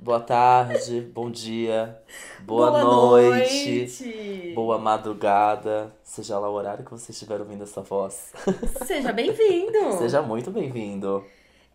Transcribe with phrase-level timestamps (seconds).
[0.00, 1.96] Boa tarde, bom dia,
[2.40, 4.52] boa, Boa noite, noite.
[4.54, 8.32] boa madrugada, seja lá o horário que você estiver ouvindo essa voz.
[8.84, 9.92] Seja bem-vindo!
[9.96, 11.24] Seja muito bem-vindo.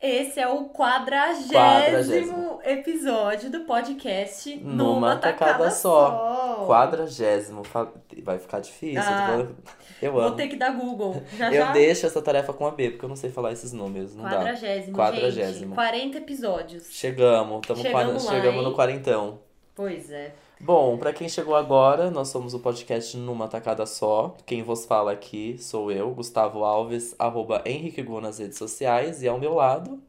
[0.02, 2.49] Esse é o quadragésimo, Quadragésimo.
[2.66, 6.66] Episódio do podcast Numa tacada só.
[6.68, 7.64] Quadragésimo.
[7.64, 7.88] fa-
[8.24, 9.02] Vai ficar difícil.
[9.02, 9.58] Ah, tô falando-
[10.02, 10.36] Eu Vou amo.
[10.36, 11.22] ter que dar Google.
[11.38, 11.72] Já Eu já.
[11.72, 14.16] deixo essa tarefa com a B, porque eu não sei falar esses números.
[14.16, 14.32] Não dá.
[14.38, 15.66] Quadragésimo, Quadragésimo.
[15.68, 15.76] gente.
[15.76, 16.88] 40 episódios.
[16.92, 18.70] Chegamos, tamo Chegamos lá, chegamos hein?
[18.70, 19.40] no quarentão.
[19.76, 20.34] Pois é.
[20.62, 24.36] Bom, pra quem chegou agora, nós somos o podcast Numa Tacada Só.
[24.46, 29.24] Quem vos fala aqui sou eu, Gustavo Alves, arroba Henrique Gu nas redes sociais.
[29.24, 30.02] E ao meu lado,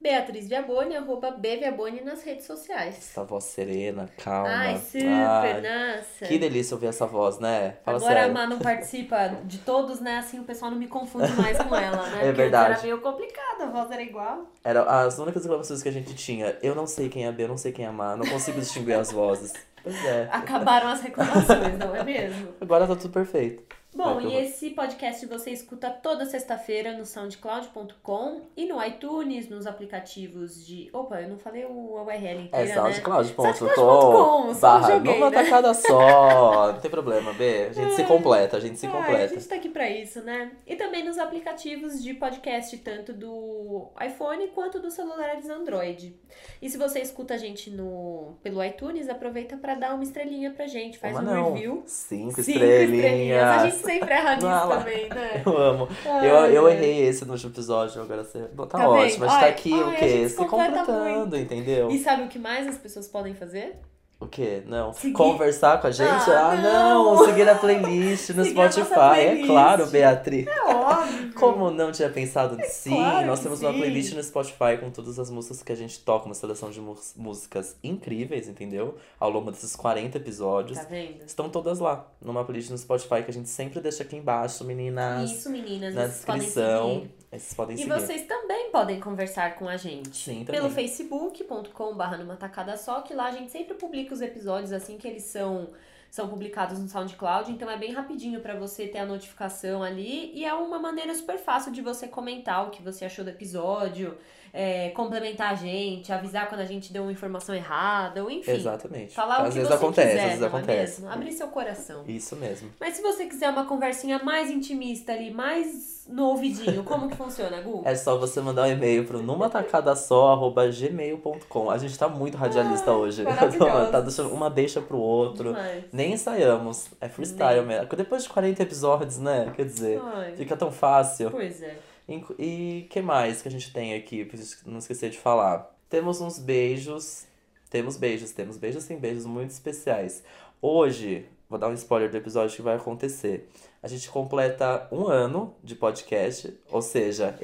[0.00, 2.96] Beatriz Viaboni, arroba Bviaboni nas redes sociais.
[2.96, 4.48] essa voz serena, calma.
[4.48, 5.60] Ai, super, Ai,
[5.96, 6.24] nossa.
[6.26, 7.78] Que delícia ouvir essa voz, né?
[7.84, 8.30] Fala Agora sério.
[8.30, 10.18] a Má não participa de todos, né?
[10.18, 12.18] Assim o pessoal não me confunde mais com ela, né?
[12.22, 12.74] É Porque verdade.
[12.74, 14.46] Era meio complicado, a voz era igual.
[14.62, 16.56] Era as únicas reclamações que a gente tinha.
[16.62, 18.26] Eu não sei quem é a B, eu não sei quem é a Má, não
[18.26, 19.52] consigo distinguir as vozes.
[19.82, 20.28] Pois é.
[20.32, 22.54] Acabaram as reclamações, não é mesmo?
[22.60, 23.64] Agora tá tudo perfeito.
[23.98, 30.64] Bom, e esse podcast você escuta toda sexta-feira no soundcloud.com e no iTunes, nos aplicativos
[30.64, 30.88] de.
[30.92, 32.92] Opa, eu não falei o URL É inteira, né?
[32.92, 35.42] soundcloud.com Soundcloud.com, barra joguei, numa né?
[35.42, 36.72] tacada só.
[36.72, 37.66] Não tem problema, B.
[37.70, 39.24] A gente se completa, a gente se completa.
[39.24, 40.52] a gente tá aqui pra isso, né?
[40.66, 46.14] E também nos aplicativos de podcast, tanto do iPhone quanto dos celulares Android.
[46.62, 50.66] E se você escuta a gente no pelo iTunes, aproveita pra dar uma estrelinha pra
[50.68, 51.52] gente, faz Uma um não.
[51.54, 51.82] review.
[51.86, 53.42] Cinco, Cinco estrelinhas.
[53.42, 55.42] A gente sempre erra nisso também, né?
[55.46, 55.88] Eu amo.
[56.04, 58.40] Ai, eu, eu errei esse no último episódio, agora você.
[58.40, 59.24] Tá, Tá ótimo, vendo?
[59.24, 60.28] a gente tá aqui ai, o quê?
[60.28, 61.90] Se se completa completando, entendeu?
[61.90, 63.78] E sabe o que mais as pessoas podem fazer?
[64.20, 64.64] O quê?
[64.66, 64.92] Não.
[64.92, 66.08] Seguir- Conversar com a gente?
[66.10, 67.14] Ah, Ah, não!
[67.14, 67.24] não.
[67.24, 68.90] Seguir a playlist no Spotify.
[68.92, 69.46] É playlist.
[69.46, 70.46] claro, Beatriz.
[70.48, 71.34] É óbvio.
[71.34, 72.58] Como não tinha pensado?
[72.68, 73.78] sim, claro nós temos uma sim.
[73.78, 76.80] playlist no Spotify com todas as músicas que a gente toca, uma seleção de
[77.16, 78.96] músicas incríveis, entendeu?
[79.20, 80.76] Ao longo desses 40 episódios.
[80.78, 81.22] Tá vendo?
[81.24, 85.30] Estão todas lá, numa playlist no Spotify que a gente sempre deixa aqui embaixo, meninas.
[85.30, 86.88] Isso, meninas, na vocês podem descrição.
[86.94, 87.14] seguir.
[87.30, 87.90] Esses podem E seguir.
[87.92, 90.16] vocês também podem conversar com a gente.
[90.16, 94.96] Sim, Pelo facebook.com.br numa tacada só, que lá a gente sempre publica os episódios assim
[94.96, 95.70] que eles são,
[96.08, 100.30] são publicados no SoundCloud, então é bem rapidinho pra você ter a notificação ali.
[100.32, 104.16] E é uma maneira super fácil de você comentar o que você achou do episódio,
[104.52, 108.52] é, complementar a gente, avisar quando a gente deu uma informação errada, ou enfim.
[108.52, 109.14] Exatamente.
[109.14, 111.00] Falar o às que vezes você acontece, quiser, às vezes é acontece.
[111.02, 111.14] mesmo?
[111.14, 112.04] Abrir seu coração.
[112.06, 112.70] Isso mesmo.
[112.80, 117.60] Mas se você quiser uma conversinha mais intimista ali, mais no ouvidinho, como que funciona,
[117.60, 117.82] Gu?
[117.88, 121.70] É só você mandar um e-mail pro numatacadasó.gmail.com.
[121.70, 123.22] A gente tá muito radialista hoje.
[123.28, 123.90] maravilhosos.
[123.90, 125.52] tá deixando uma deixa pro outro.
[125.52, 125.84] Demais.
[125.92, 126.86] Nem ensaiamos.
[127.00, 127.78] É freestyle Nem.
[127.78, 127.96] mesmo.
[127.96, 129.52] Depois de 40 episódios, né?
[129.54, 131.30] Quer dizer, Ai, fica tão fácil.
[131.30, 131.76] Pois é.
[132.08, 134.24] E que mais que a gente tem aqui?
[134.24, 135.70] Pra não esquecer de falar.
[135.90, 137.26] Temos uns beijos.
[137.68, 140.24] Temos beijos, temos beijos tem beijos muito especiais.
[140.60, 143.46] Hoje, vou dar um spoiler do episódio que vai acontecer.
[143.82, 147.38] A gente completa um ano de podcast, ou seja,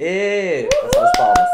[0.93, 1.49] salva de palmas.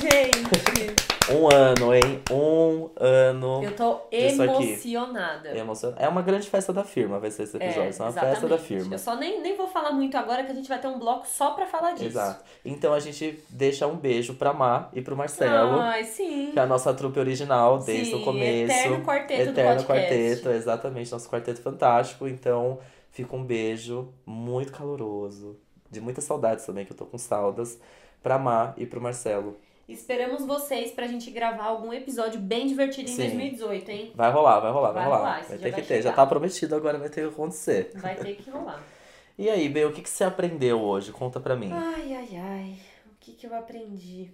[0.00, 0.89] Gente,
[1.32, 2.20] Um ano, hein?
[2.30, 3.62] Um ano.
[3.62, 4.72] eu tô aqui.
[4.82, 5.48] emocionada.
[5.48, 5.60] É
[5.96, 7.82] É uma grande festa da firma, vai ser esse episódio.
[7.82, 8.18] É, uma festa
[8.48, 8.62] da exatamente.
[8.62, 8.94] firma.
[8.94, 11.26] Eu só nem, nem vou falar muito agora que a gente vai ter um bloco
[11.26, 12.06] só pra falar disso.
[12.06, 12.44] Exato.
[12.64, 15.78] Então a gente deixa um beijo pra Má e pro Marcelo.
[15.80, 16.50] Ai, sim.
[16.52, 18.72] Que é a nossa trupe original desde Sim, o começo.
[18.72, 21.12] eterno quarteto Eterno quarteto, exatamente.
[21.12, 22.26] Nosso quarteto fantástico.
[22.26, 22.78] Então,
[23.10, 25.56] fica um beijo muito caloroso.
[25.90, 27.78] De muitas saudades também, que eu tô com saudades.
[28.22, 29.56] Pra Má e pro Marcelo.
[29.92, 33.22] Esperamos vocês pra gente gravar algum episódio bem divertido em Sim.
[33.22, 34.12] 2018, hein?
[34.14, 35.32] Vai rolar, vai rolar, vai, Vai rolar.
[35.48, 36.02] Vai ter vai que ter.
[36.02, 37.90] Já tá prometido, agora vai ter que acontecer.
[37.96, 38.82] Vai ter que rolar.
[39.38, 41.12] E aí, Bê, o que, que você aprendeu hoje?
[41.12, 41.72] Conta pra mim.
[41.72, 42.78] Ai, ai, ai.
[43.06, 44.30] O que que eu aprendi?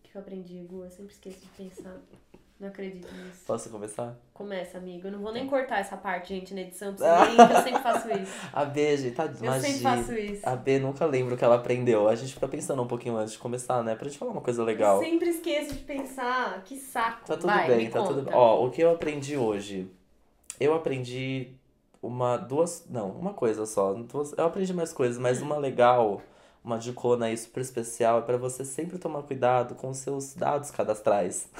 [0.00, 0.82] O que que eu aprendi, Gu?
[0.82, 1.96] Eu sempre esqueço de pensar.
[2.58, 3.44] Não acredito nisso.
[3.46, 4.16] Posso começar?
[4.32, 5.08] Começa, amigo.
[5.08, 6.94] Eu não vou nem cortar essa parte, gente, na edição.
[6.96, 8.32] pra vocês verem que eu sempre faço isso.
[8.50, 10.48] A B, gente, tá Eu sempre faço isso.
[10.48, 12.08] A B nunca lembra o que ela aprendeu.
[12.08, 13.94] A gente fica pensando um pouquinho antes de começar, né?
[13.94, 15.02] Pra gente falar uma coisa legal.
[15.02, 16.62] Eu sempre esqueço de pensar.
[16.64, 17.26] Que saco.
[17.26, 18.30] Tá tudo Vai, bem, me tá tudo conta.
[18.30, 18.34] bem.
[18.34, 19.90] Ó, o que eu aprendi hoje?
[20.58, 21.50] Eu aprendi
[22.02, 23.92] uma, duas, não, uma coisa só.
[23.92, 26.22] Duas, eu aprendi mais coisas, mas uma legal,
[26.66, 30.70] uma dicona aí super especial é pra você sempre tomar cuidado com os seus dados
[30.72, 31.48] cadastrais.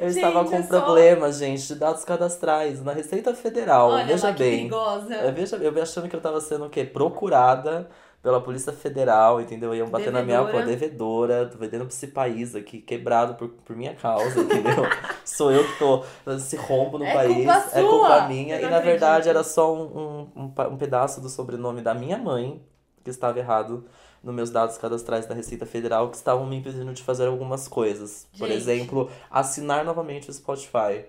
[0.00, 3.90] Eu Gente, estava com é só- problemas, gente, de dados cadastrais na Receita Federal.
[3.90, 4.56] Olha Veja lá que bem.
[4.58, 5.14] perigosa.
[5.14, 6.84] Eu, veja, eu achando que eu tava sendo o quê?
[6.84, 7.88] Procurada
[8.22, 9.74] pela Polícia Federal, entendeu?
[9.74, 10.66] Iam bater na minha pô, Devedora.
[10.66, 14.84] devedora, tô vendendo pra esse país aqui, quebrado por, por minha causa, entendeu?
[15.24, 18.60] Sou eu que tô esse rombo no É país, culpa é culpa minha.
[18.60, 19.28] Eu E na verdade acredito.
[19.30, 22.62] era só um, um, um pedaço do sobrenome da minha mãe
[23.02, 23.84] que estava errado.
[24.22, 28.28] nos meus dados cadastrais da Receita Federal que estavam me impedindo de fazer algumas coisas.
[28.38, 28.56] Por Gente.
[28.56, 31.04] exemplo, assinar novamente o Spotify.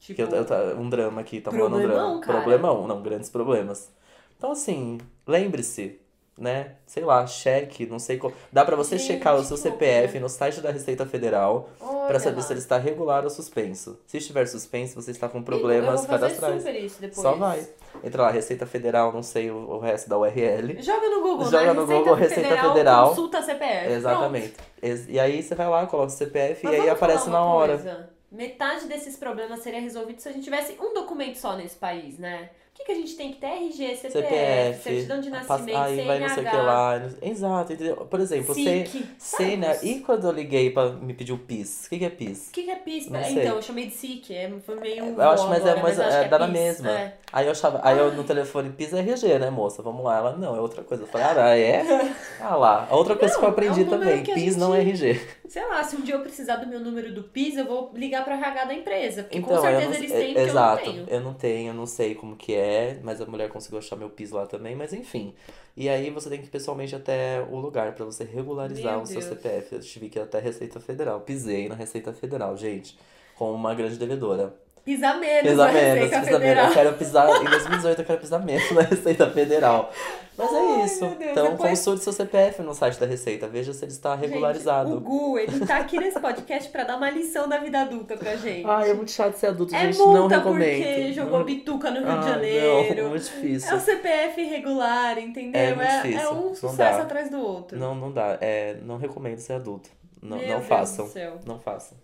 [0.00, 2.20] Tipo, Que eu, eu, tá- um drama aqui, tá rolando um drama.
[2.20, 2.38] cara.
[2.40, 3.92] Problemão, não, grandes problemas.
[4.36, 6.00] Então, assim, lembre-se,
[6.38, 6.72] né?
[6.86, 8.32] Sei lá, cheque, não sei como.
[8.52, 11.68] Dá pra você Gente, checar o seu CPF no site da Receita Federal
[12.06, 12.42] pra saber lá.
[12.42, 13.98] se ele está regular ou suspenso.
[14.06, 16.64] Se estiver suspenso, você está com problemas cadastrais.
[17.12, 17.66] Só vai.
[18.04, 20.80] Entra lá, Receita Federal, não sei o, o resto da URL.
[20.80, 21.72] Joga no Google, Joga né?
[21.72, 23.08] no Google, Receita Federal.
[23.08, 23.92] Consulta CPF.
[23.92, 24.54] Exatamente.
[24.80, 27.74] Ex- E aí você vai lá, coloca o CPF Mas e aí aparece na hora.
[27.76, 28.10] coisa.
[28.30, 32.50] Metade desses problemas seria resolvido se a gente tivesse um documento só nesse país, né?
[32.78, 33.46] O que, que a gente tem que ter?
[33.48, 37.02] RG, CPF, CPF, certidão de nascimento, aí vai não sei o que lá.
[37.20, 37.96] Exato, entendeu?
[37.96, 38.54] Por exemplo.
[38.54, 39.04] SIC.
[39.18, 39.78] Sei, né?
[39.82, 41.86] E quando eu liguei pra me pedir o PIS?
[41.86, 42.48] O que, que é PIS?
[42.48, 43.08] O que, que é PIS?
[43.10, 43.42] Não É, sei.
[43.42, 45.04] Então, eu chamei de SIC, é, foi meio.
[45.04, 46.90] Eu acho, mas é, mas é, que dá na mesma.
[46.90, 47.14] é.
[47.30, 49.82] Aí eu achava, aí eu no telefone PIS é RG, né, moça?
[49.82, 50.16] Vamos lá.
[50.18, 51.02] Ela, não, é outra coisa.
[51.02, 51.84] Eu falei, ah, é?
[52.40, 52.86] Ah lá.
[52.88, 55.20] A outra coisa Não, que eu é aprendi também, PIS não é gente- RG.
[55.48, 58.24] Sei lá, se um dia eu precisar do meu número do PIS, eu vou ligar
[58.24, 59.22] pra RH da empresa.
[59.24, 61.06] Porque Então, com certeza não, eles é- têm, porque exato, eu não tenho.
[61.08, 62.67] eu não tenho, eu não sei como que é,
[63.02, 65.34] mas a mulher conseguiu achar meu PIS lá também, mas enfim.
[65.76, 69.06] E aí você tem que ir pessoalmente até o lugar pra você regularizar Meu o
[69.06, 69.32] seu Deus.
[69.32, 69.74] CPF.
[69.74, 71.20] Eu tive que ir até a Receita Federal.
[71.20, 72.98] Pisei na Receita Federal, gente,
[73.36, 74.54] como uma grande devedora.
[74.88, 76.38] Pisa menos Pisa na menos, Receita pisa menos.
[76.48, 76.66] Federal.
[76.68, 79.92] Eu quero pisar, em 2018 eu quero pisar menos na Receita Federal.
[80.34, 81.00] Mas Ai, é isso.
[81.00, 84.88] Deus, então depois- consulte seu CPF no site da Receita, veja se ele está regularizado.
[84.90, 88.16] Gente, o Gu, ele tá aqui nesse podcast pra dar uma lição da vida adulta
[88.16, 88.64] pra gente.
[88.66, 90.82] Ai, é muito chato ser adulto, É gente, não recomendo.
[90.86, 93.02] porque jogou bituca no Rio Ah, de Janeiro.
[93.02, 93.70] Não, muito difícil.
[93.70, 95.60] É o CPF irregular, entendeu?
[95.60, 97.02] É muito difícil, é um não sucesso dá.
[97.02, 97.78] atrás do outro.
[97.78, 98.38] Não, não dá.
[98.40, 99.90] É, não recomendo ser adulto.
[100.22, 101.10] Não, Meu não Deus façam.
[101.44, 101.98] Não façam.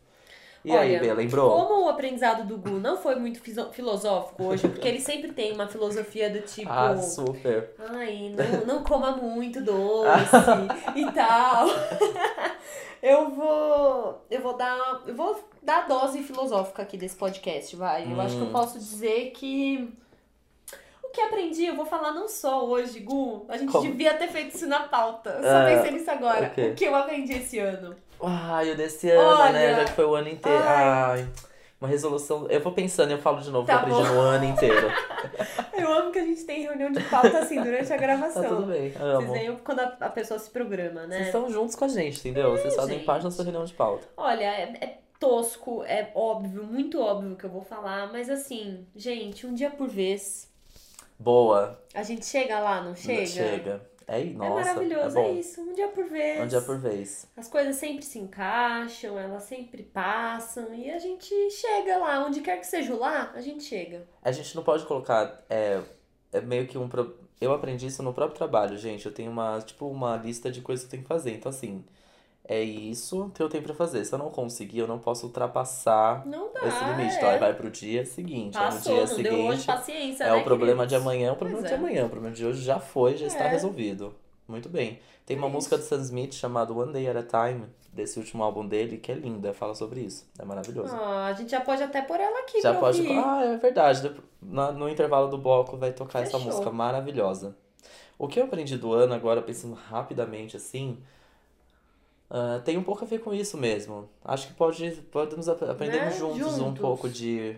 [0.64, 1.50] E Olha, aí, Bê, lembrou?
[1.50, 3.38] Como o aprendizado do Gu não foi muito
[3.72, 6.72] filosófico hoje, porque ele sempre tem uma filosofia do tipo.
[6.72, 7.74] Ah, super.
[7.78, 8.34] Ai,
[8.66, 10.08] não, não coma muito doce
[10.96, 11.66] e tal.
[13.02, 14.24] Eu vou.
[14.30, 15.02] Eu vou dar.
[15.06, 18.10] Eu vou dar a dose filosófica aqui desse podcast, vai.
[18.10, 18.52] Eu acho que eu Hum.
[18.52, 19.92] posso dizer que.
[21.02, 23.44] O que aprendi, eu vou falar não só hoje, Gu.
[23.48, 23.84] A gente Como?
[23.84, 25.38] devia ter feito isso na pauta.
[25.42, 26.46] Só Ah, pensei nisso agora.
[26.46, 26.68] o quê?
[26.70, 27.94] O que eu aprendi esse ano?
[28.26, 29.52] Ai, o desse ano, Olha.
[29.52, 29.74] né?
[29.76, 30.62] Já que foi o ano inteiro.
[30.64, 31.20] Ai.
[31.20, 31.28] Ai.
[31.80, 32.46] Uma resolução.
[32.48, 34.90] Eu vou pensando, eu falo de novo Tá eu aprendi no ano inteiro.
[35.76, 38.44] Eu amo que a gente tem reunião de pauta assim durante a Tá gravação.
[38.44, 38.90] tudo bem.
[38.90, 39.32] Vocês Amo.
[39.32, 41.16] veem quando a, a pessoa se programa, né?
[41.16, 42.52] Vocês estão juntos com a gente, entendeu?
[42.52, 43.04] Vocês fazem gente.
[43.04, 44.06] parte da sua reunião de pauta.
[44.16, 49.46] Olha, é, é tosco, é óbvio, muito óbvio que eu vou falar, mas assim, gente,
[49.46, 50.48] um dia por vez.
[51.18, 51.78] Boa.
[51.92, 53.26] A gente chega lá, não chega?
[53.26, 53.80] Chega.
[54.06, 55.34] É, É nossa, é maravilhoso, é, bom.
[55.34, 55.60] isso.
[55.62, 56.40] Um dia por vez.
[56.40, 57.26] Um dia por vez.
[57.36, 62.58] As coisas sempre se encaixam, elas sempre passam e a gente chega lá, onde quer
[62.58, 64.06] que seja lá, a gente chega.
[64.22, 65.42] A gente não pode colocar.
[65.48, 65.80] É,
[66.32, 66.88] é meio que um.
[66.88, 69.06] pro- Eu aprendi isso no próprio trabalho, gente.
[69.06, 71.32] Eu tenho uma, tipo, uma lista de coisas que eu tenho que fazer.
[71.32, 71.84] Então, assim,
[72.46, 74.04] é isso que eu tenho pra fazer.
[74.04, 76.66] Se eu não conseguir, eu não posso ultrapassar Não dá.
[76.66, 77.14] esse limite.
[77.14, 77.16] é.
[77.16, 78.52] Então, aí vai pro dia seguinte.
[78.58, 79.66] Passou, no não dia deu hoje, seguinte.
[79.66, 81.78] paciência, É né, o problema de amanhã, é o problema Pois de é.
[81.78, 82.06] amanhã.
[82.06, 83.48] O problema de hoje já foi, já está É.
[83.48, 84.14] resolvido.
[84.46, 84.98] Muito bem.
[85.24, 88.42] Tem uma É música do Sam Smith chamada One Day at a Time, desse último
[88.42, 90.26] álbum dele, que é linda, fala sobre isso.
[90.38, 90.94] É maravilhoso.
[90.94, 93.00] Ah, a gente já pode até pôr ela aqui Já pode.
[93.00, 93.18] ouvir.
[93.18, 94.12] Ah, é verdade.
[94.42, 96.44] Na- no intervalo do bloco vai tocar essa Fechou.
[96.52, 97.56] música maravilhosa.
[98.18, 100.98] O que eu aprendi do ano, agora pensando rapidamente assim,
[102.30, 104.08] ah, tem um pouco a ver com isso mesmo.
[104.24, 106.18] Acho que pode, podemos ap- aprendermos Né?
[106.18, 106.80] juntos, um Juntos.
[106.80, 107.56] pouco de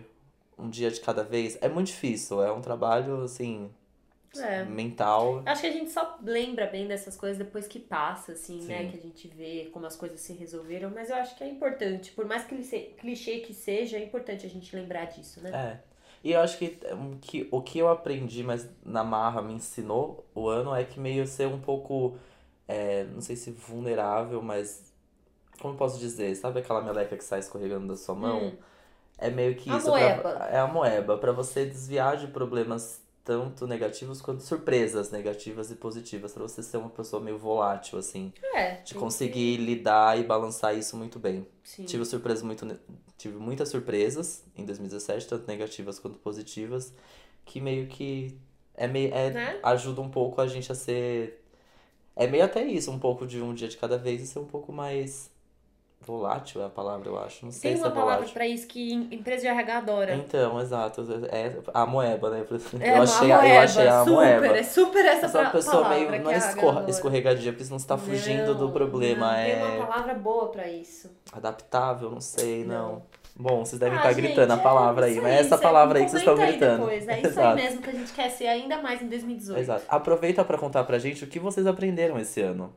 [0.57, 1.57] um dia de cada vez.
[1.61, 3.69] É muito difícil, é um trabalho assim,
[4.37, 4.63] É.
[4.65, 5.41] mental.
[5.45, 8.83] Acho que a gente só lembra bem dessas coisas depois que passa, assim, né?
[8.83, 8.89] Sim.
[8.89, 10.91] Que a gente vê como as coisas se resolveram.
[10.93, 12.11] Mas eu acho que é importante.
[12.11, 15.51] Por mais clichê, clichê que seja, é importante a gente lembrar disso, né?
[15.83, 15.87] É.
[16.23, 20.25] E eu acho que, um, que o que eu aprendi, mas na marra me ensinou
[20.35, 22.17] o ano é que meio ser um pouco,
[22.67, 24.91] é, não sei se vulnerável, mas
[25.61, 26.35] como eu posso dizer?
[26.35, 28.47] Sabe aquela meleca que sai escorregando da sua mão?
[28.47, 28.57] Hum.
[29.17, 29.87] É meio que A isso.
[29.89, 30.21] moeba.
[30.21, 35.75] Pra, é a moeba, pra você desviar de problemas tanto negativos quanto surpresas negativas e
[35.75, 38.31] positivas, pra você ser uma pessoa meio volátil, assim.
[38.53, 38.75] É.
[38.75, 41.45] De conseguir lidar e balançar isso muito bem.
[41.63, 41.83] que- Sim.
[41.85, 42.65] Tive surpresas muito.
[43.17, 46.93] Tive muitas surpresas em 2017, tanto negativas quanto positivas,
[47.43, 48.37] que meio que
[48.75, 49.59] é meio, é, Né?
[49.63, 51.43] ajuda um pouco a gente a ser.
[52.17, 54.45] É meio até isso, um pouco de um dia de cada vez e ser um
[54.45, 55.29] pouco mais
[55.99, 57.43] volátil é a palavra, eu acho.
[57.43, 60.15] Não sei Tem se uma é palavra pra isso que em- empresa de RH adora.
[60.15, 61.05] Então, exato.
[61.29, 62.45] É a moeba, né?
[62.79, 64.47] É, eu, achei, a- eu moeba, achei a super, moeba.
[64.57, 66.23] É super essa é pra- pessoa palavra meio.
[66.23, 69.27] Não é escorra- escorregadia, porque você não está fugindo do Não, problema.
[69.27, 71.11] não, é Tem uma palavra boa pra isso.
[71.33, 72.91] adaptável, não sei, não.
[72.93, 73.01] Não.
[73.39, 75.57] Bom, vocês devem Ah, estar gente, gritando a é palavra aí, isso mas é essa
[75.57, 76.77] você palavra aí que vocês estão aí gritando.
[76.79, 77.07] Depois.
[77.07, 77.47] É isso Exato.
[77.59, 79.59] aí mesmo que a gente quer ser ainda mais em 2018.
[79.59, 79.85] Exato.
[79.87, 82.73] Aproveita pra contar pra gente o que vocês aprenderam esse ano.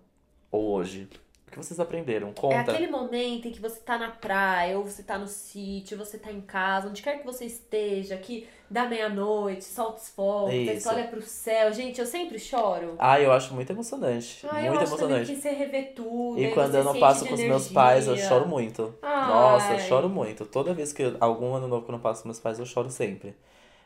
[0.53, 1.09] Ou hoje?
[1.51, 2.29] O que vocês aprenderam?
[2.29, 2.71] É Conta.
[2.73, 6.31] aquele momento em que você tá na praia, ou você tá no sítio, você tá
[6.31, 11.09] em casa, onde quer que você esteja, que dá meia-noite, solta os fogos, você olha
[11.09, 11.73] pro céu.
[11.73, 12.95] Gente, eu sempre choro.
[13.01, 14.47] Ah, eu acho muito emocionante.
[14.49, 15.35] Ah, eu muito acho também emocionante.
[15.35, 16.41] que você rever tudo.
[16.41, 18.95] E quando eu não passo com os meus pais, eu choro muito.
[19.03, 19.29] Ai.
[19.29, 20.47] Nossa, eu choro muito.
[20.47, 22.65] Toda vez que eu- algum ano novo que eu não passo com meus pais, eu
[22.67, 23.35] choro sempre.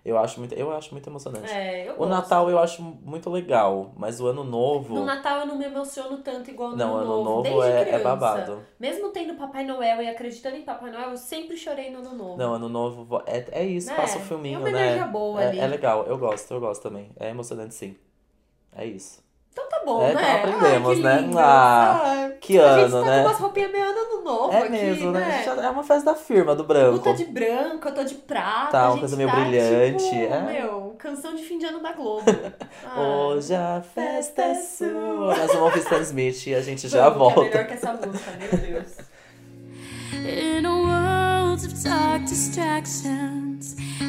[0.05, 1.51] Eu acho muito, eu acho muito emocionante.
[1.51, 2.11] É, eu O gosto.
[2.11, 4.95] Natal eu acho muito legal, mas o ano novo.
[4.97, 7.81] No Natal eu não me emociono tanto igual no Não, Ano ano novo desde é,
[7.81, 8.03] é criança.
[8.03, 8.63] babado.
[8.79, 12.37] Mesmo tendo Papai Noel e acreditando em Papai Noel, eu sempre chorei no Ano Novo.
[12.37, 15.05] Não, ano novo vo- é, é isso, É, passa o filminho, é uma né?
[15.07, 15.59] boa é, ali.
[15.61, 17.11] é legal, eu gosto, eu gosto também.
[17.19, 17.97] É emocionante sim.
[18.77, 19.24] É isso.
[19.55, 20.21] Então tá bom, É, né?
[20.21, 21.31] então aprendemos, Ai, que né?
[21.39, 23.23] Ah, Que a gente ano, tá né?
[23.23, 25.21] com umas roupinhas meio ano novo É aqui, mesmo, né?
[25.21, 25.45] né?
[25.65, 26.99] É uma festa da firma, do Tu branco.
[27.05, 28.71] tá de branco, eu tô de prata.
[28.73, 30.41] Tá, uma coisa meio tá, brilhante, Tipo, é.
[30.41, 32.25] meu, canção de fim de ano da Globo.
[32.85, 34.89] Ah, Hoje a festa é sua.
[35.37, 37.41] Nós vamos ouvir Stan Smith e a gente já vamos, que volta.
[37.41, 38.97] É melhor que essa música, meu Deus.
[40.13, 43.44] In a world of dark distractions,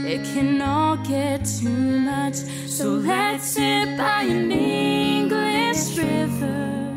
[0.06, 2.36] it can all get too much.
[2.68, 6.96] So let's sit by an English river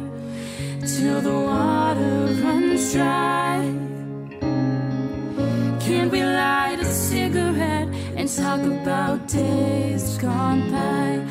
[0.87, 3.61] till the water runs dry.
[5.81, 11.27] Can we light a cigarette and talk about days gone by?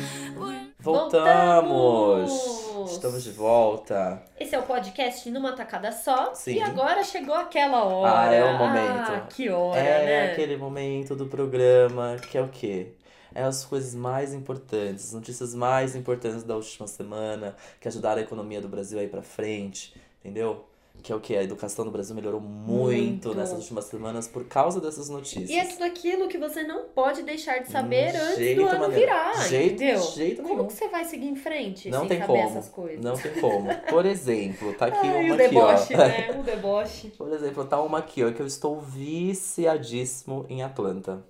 [0.82, 2.67] Voltamos!
[2.98, 4.20] Estamos de volta.
[4.40, 6.34] Esse é o podcast numa tacada só.
[6.34, 6.54] Sim.
[6.54, 8.28] E agora chegou aquela hora.
[8.28, 9.12] Ah, é o momento.
[9.12, 10.32] Ah, que hora, é né?
[10.32, 12.94] aquele momento do programa que é o quê?
[13.32, 18.24] É as coisas mais importantes, as notícias mais importantes da última semana, que ajudaram a
[18.24, 20.67] economia do Brasil a ir pra frente, entendeu?
[21.02, 21.36] Que é o quê?
[21.36, 23.34] A educação do Brasil melhorou muito, Muito.
[23.34, 25.48] nessas últimas semanas por causa dessas notícias.
[25.48, 29.00] E é tudo aquilo que você não pode deixar de saber antes do ano maneiro.
[29.00, 30.00] virar, Jeito- entendeu?
[30.02, 30.66] jeito como nenhum.
[30.66, 32.48] que você vai seguir em frente Não sem tem saber como.
[32.58, 33.00] essas coisas?
[33.04, 33.74] Não tem como.
[33.88, 35.66] Por exemplo, tá aqui Ai, uma o aqui, ó.
[35.72, 36.36] deboche, né?
[36.38, 37.08] O deboche.
[37.16, 41.22] Por exemplo, tá uma aqui, ó, que eu estou viciadíssimo em Atlanta.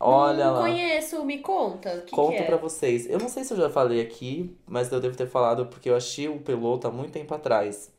[0.00, 0.60] Olha não lá.
[0.60, 2.02] conheço, me conta.
[2.06, 2.46] Que, Conto que é?
[2.46, 3.08] pra vocês.
[3.10, 5.96] Eu não sei se eu já falei aqui, mas eu devo ter falado porque eu
[5.96, 7.90] achei o piloto há muito tempo atrás.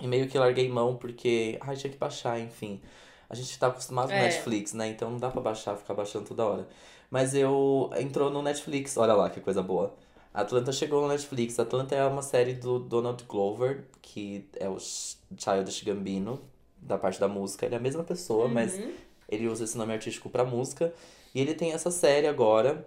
[0.00, 2.80] E meio que larguei mão porque, ai, tinha que baixar, enfim.
[3.28, 4.22] A gente tá acostumado com É.
[4.22, 4.88] Netflix, né?
[4.88, 6.68] Então não dá pra baixar, ficar baixando toda hora.
[7.10, 9.94] Mas eu entrou no Netflix, olha lá que coisa boa.
[10.32, 11.58] Atlanta chegou no Netflix.
[11.58, 16.40] Atlanta é uma série do Donald Glover, que é o Ch- Childish Gambino,
[16.80, 17.66] da parte da música.
[17.66, 18.92] Ele é a mesma pessoa, mas Uhum.
[19.28, 20.92] ele usa esse nome artístico pra música.
[21.34, 22.86] E ele tem essa série agora,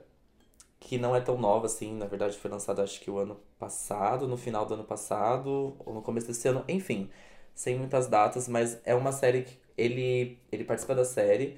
[0.83, 4.27] que não é tão nova assim, na verdade foi lançada acho que o ano passado,
[4.27, 7.09] no final do ano passado, ou no começo desse ano, enfim,
[7.55, 11.57] sem muitas datas, mas é uma série que ele, ele participa da série,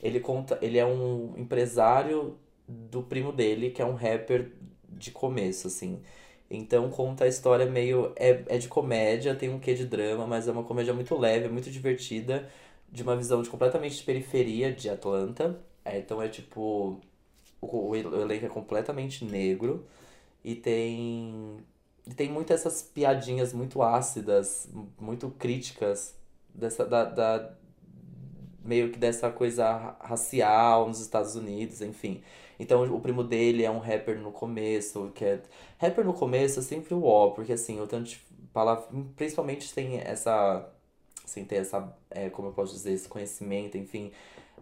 [0.00, 4.52] ele conta, ele é um empresário do primo dele, que é um rapper
[4.88, 6.02] de começo, assim.
[6.50, 8.12] Então conta a história meio.
[8.16, 11.48] É, é de comédia, tem um quê de drama, mas é uma comédia muito leve,
[11.48, 12.48] muito divertida,
[12.90, 15.58] de uma visão de completamente de periferia de Atlanta.
[15.84, 17.00] É, então é tipo.
[17.60, 19.86] O, o el- o elenco é completamente negro
[20.44, 21.58] e tem.
[22.06, 24.68] E tem muitas essas piadinhas muito ácidas,
[25.00, 26.14] muito críticas
[26.54, 27.54] dessa, da, da-
[28.64, 32.22] meio que dessa coisa ra- racial nos Estados Unidos, enfim.
[32.58, 35.42] Então o primo dele é um rapper no começo, que é.
[35.78, 38.18] Rapper no começo é sempre o ó, porque assim, o tanto de
[38.52, 38.86] palavra,
[39.16, 40.66] principalmente tem essa.
[41.26, 41.92] Sem ter essa.
[42.10, 44.12] É, como eu posso dizer, esse conhecimento, enfim.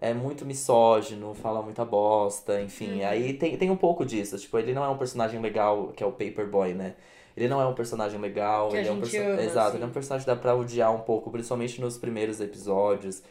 [0.01, 3.01] É muito misógino, fala muita bosta, enfim.
[3.01, 3.07] Uhum.
[3.09, 4.37] Aí tem, tem um pouco disso.
[4.39, 6.95] Tipo, ele não é um personagem legal, que é o Paperboy, né?
[7.37, 9.77] Ele não é um personagem legal, Que ele é um gente perso- ama, Exato, assim.
[9.79, 13.23] ele é um personagem que dá pra odiar um pouco, principalmente nos primeiros episódios.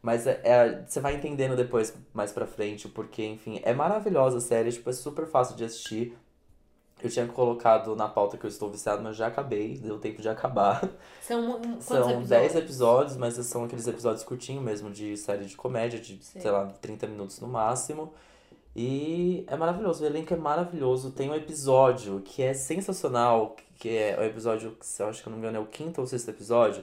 [0.00, 4.40] Mas é, é- você vai entendendo depois, mais pra frente, porque, enfim, é maravilhosa a
[4.40, 6.16] série, tipo, é super fácil de assistir.
[7.02, 10.28] Eu tinha colocado na pauta que eu estou viciado, mas já acabei, deu tempo de
[10.28, 10.88] acabar.
[11.20, 12.28] São São episódios?
[12.28, 16.40] 10 episódios, mas são aqueles episódios curtinhos mesmo, de série de comédia, de, Sim.
[16.40, 18.12] sei lá, 30 minutos no máximo.
[18.74, 21.10] E é maravilhoso, o elenco é maravilhoso.
[21.10, 25.30] Tem um episódio que é sensacional, que é o episódio, se eu acho que eu
[25.30, 26.82] não me engano, é o quinto ou sexto episódio,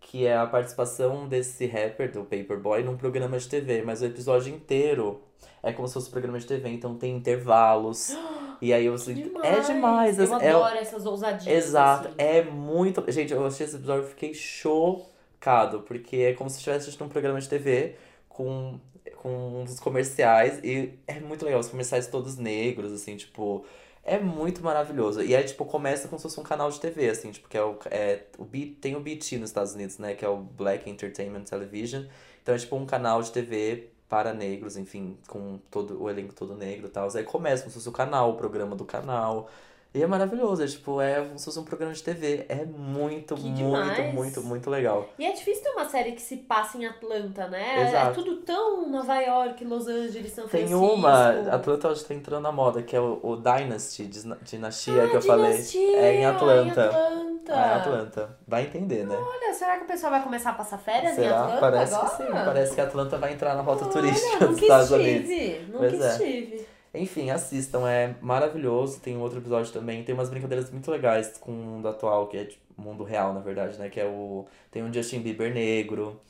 [0.00, 3.82] que é a participação desse rapper, do Paperboy, num programa de TV.
[3.82, 5.22] Mas o episódio inteiro
[5.62, 8.14] é como se fosse um programa de TV, então tem intervalos.
[8.60, 9.12] E aí você.
[9.42, 11.66] É demais, Eu é, adoro essas ousadias.
[11.66, 12.14] Exato, assim.
[12.18, 13.02] é muito.
[13.10, 17.08] Gente, eu achei esse episódio e fiquei chocado, porque é como se estivesse assistindo um
[17.08, 17.96] programa de TV
[18.28, 18.78] com,
[19.16, 23.64] com uns comerciais e é muito legal, os comerciais todos negros, assim, tipo.
[24.02, 25.22] É muito maravilhoso.
[25.22, 27.62] E é tipo, começa como se fosse um canal de TV, assim, tipo, que é
[27.62, 27.78] o.
[27.90, 30.14] É, o B, tem o BT nos Estados Unidos, né?
[30.14, 32.04] Que é o Black Entertainment Television.
[32.42, 36.56] Então é tipo um canal de TV para negros, enfim, com todo o elenco todo
[36.56, 37.08] negro e tal.
[37.16, 39.48] Aí começa como se fosse o canal, o programa do canal.
[39.92, 42.46] E é maravilhoso, é tipo, é como se fosse um programa de TV.
[42.48, 44.14] É muito, Que muito, demais.
[44.14, 45.08] muito, muito legal.
[45.18, 47.88] E é difícil ter uma série que se passa em Atlanta, né?
[47.88, 48.10] Exato.
[48.10, 50.94] É tudo tão Nova York, Los Angeles, São Tem Francisco.
[50.94, 55.20] uma, Atlanta hoje tá entrando na moda, que é o, o Dynasty, Dinastia, que eu
[55.20, 55.64] Dinastia, falei.
[55.96, 56.80] É em Atlanta.
[56.82, 57.52] Em Atlanta.
[57.52, 58.38] É em Atlanta.
[58.46, 59.16] Vai entender, né?
[59.18, 61.40] Olha, será que o pessoal vai começar a passar férias em Será?
[61.40, 62.10] Atlanta Parece agora?
[62.10, 62.28] que sim.
[62.32, 65.30] Parece que Atlanta vai entrar na rota turística Olha, dos nunca Estados Unidos.
[65.30, 66.08] estive, nunca Pois é.
[66.12, 66.69] estive.
[66.92, 69.00] Enfim, assistam, é maravilhoso.
[69.00, 70.02] Tem um outro episódio também.
[70.02, 73.40] Tem umas brincadeiras muito legais com o mundo atual, que é tipo, mundo real, na
[73.40, 73.88] verdade, né?
[73.88, 74.46] Que é o.
[74.70, 76.20] Tem um Justin Bieber negro.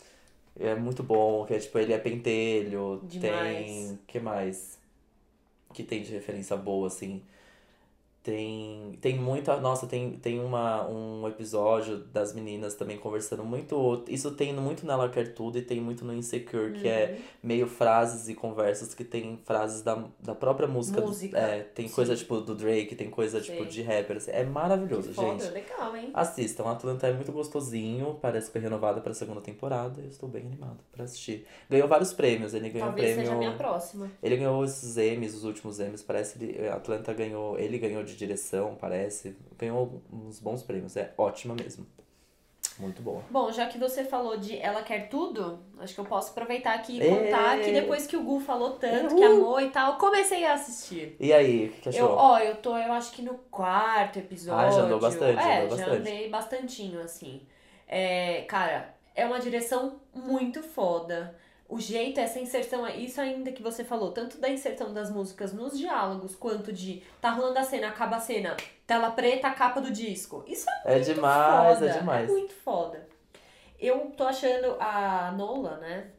[0.58, 3.00] É muito bom, que é tipo, ele é pentelho.
[3.04, 3.66] Demais.
[3.66, 3.98] Tem.
[4.06, 4.78] que mais?
[5.72, 7.22] Que tem de referência boa, assim.
[8.22, 9.56] Tem, tem muita.
[9.58, 14.04] Nossa, tem, tem uma, um episódio das meninas também conversando muito.
[14.08, 17.22] Isso tem muito nela Quer Tudo e tem muito no Insecure, que é Uhum.
[17.42, 21.00] meio frases e conversas que tem frases da, da própria música.
[21.00, 21.38] do- Música.
[21.38, 21.94] é, tem Sim.
[21.94, 23.66] coisa tipo do Drake, tem coisa tipo Sei.
[23.66, 24.18] de rapper.
[24.18, 25.52] assim, É maravilhoso, Que foda, gente.
[25.54, 26.10] legal, hein?
[26.12, 29.98] Assistam, Atlanta é muito gostosinho, parece que foi renovada pra segunda temporada.
[30.00, 31.46] Eu estou bem animado pra assistir.
[31.70, 33.24] Ganhou vários prêmios, ele ganhou Talvez prêmio.
[33.24, 34.10] seja a minha próxima.
[34.22, 38.76] Ele ganhou esses Emmys, os últimos Emmys, parece que Atlanta ganhou, ele ganhou de direção,
[38.80, 39.36] parece.
[39.58, 41.86] Ganhou uns bons prêmios, é ótima mesmo.
[42.78, 43.22] Muito boa.
[43.30, 46.98] Bom, já que você falou de Ela Quer Tudo, acho que eu posso aproveitar aqui
[46.98, 50.54] e contar que depois que o Gu falou tanto, que amou e tal, comecei a
[50.54, 51.14] assistir.
[51.20, 52.16] E aí, o que, que Eu, achou?
[52.16, 54.66] ó, eu tô, eu acho que no quarto episódio.
[54.66, 56.00] Ah, já andou bastante, já É, andou já bastante.
[56.00, 57.42] andei bastantinho, assim.
[57.86, 61.34] É, cara, é uma direção muito foda.
[61.70, 65.78] O jeito, essa inserção, isso ainda que você falou, tanto da inserção das músicas nos
[65.78, 70.42] diálogos, quanto de tá rolando a cena, acaba a cena, tela preta, capa do disco.
[70.48, 72.28] Isso é É demais, foda, é demais.
[72.28, 73.08] É muito foda.
[73.78, 76.10] Eu tô achando a Nola, né?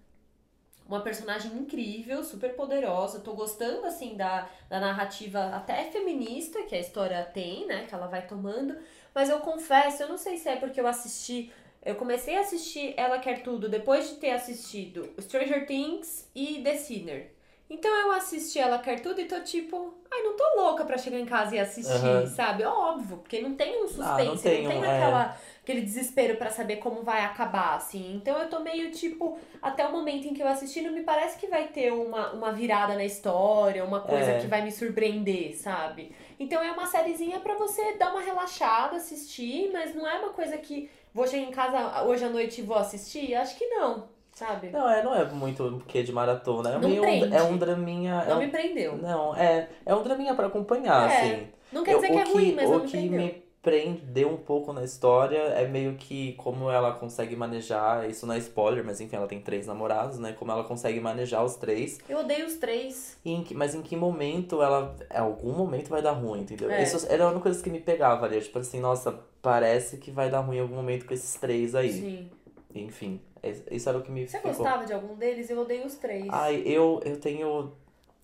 [0.88, 3.20] Uma personagem incrível, super poderosa.
[3.20, 7.86] Tô gostando, assim, da, da narrativa até feminista que a história tem, né?
[7.88, 8.78] Que ela vai tomando.
[9.14, 11.52] Mas eu confesso, eu não sei se é porque eu assisti.
[11.84, 16.76] Eu comecei a assistir Ela Quer Tudo depois de ter assistido Stranger Things e The
[16.78, 17.32] Sinner.
[17.70, 21.18] Então eu assisti Ela Quer Tudo e tô tipo, ai, não tô louca pra chegar
[21.18, 22.28] em casa e assistir, Aham.
[22.28, 22.64] sabe?
[22.66, 24.94] Óbvio, porque não tem um suspense, Ah, não tem não tem é.
[24.94, 28.14] aquela, aquele desespero pra saber como vai acabar, assim.
[28.16, 31.40] Então eu tô meio tipo, até o momento em que eu assisti, não me parece
[31.40, 34.40] que vai ter uma, uma virada na história, uma coisa É.
[34.40, 36.14] que vai me surpreender, sabe?
[36.38, 40.58] Então é uma sériezinha pra você dar uma relaxada, assistir, mas não é uma coisa
[40.58, 43.34] que vou chegar em casa hoje à noite e vou assistir.
[43.36, 44.70] Acho que não, sabe?
[44.70, 46.70] Não, é, não é muito que de maratona.
[46.72, 48.24] É, Não meio, um- é um draminha.
[48.26, 48.98] é Não um- me prendeu.
[48.98, 51.48] Não, é, é um draminha pra acompanhar, É, assim.
[51.72, 53.20] Não quer Eu- dizer que o é ruim, mas o não me que prendeu.
[53.20, 58.34] me prendeu um pouco na história é meio que como ela consegue manejar, isso não
[58.34, 60.34] é spoiler, mas enfim, ela tem três namorados, né?
[60.34, 63.20] Como ela consegue manejar os três, Eu odeio os três.
[63.24, 64.96] em que- mas em que momento ela.
[65.14, 66.72] Em algum momento vai dar ruim, entendeu?
[66.72, 66.82] É.
[66.82, 68.42] Isso era uma coisa que me pegava ali.
[68.42, 71.92] Tipo assim, nossa, parece que vai dar ruim em algum momento com esses três aí.
[71.92, 72.30] Sim.
[72.74, 74.54] Enfim, es- isso era o que me Você ficou.
[74.54, 75.50] gostava de algum deles?
[75.50, 76.26] Eu odeio os três.
[76.30, 77.74] Ai, eu, eu tenho.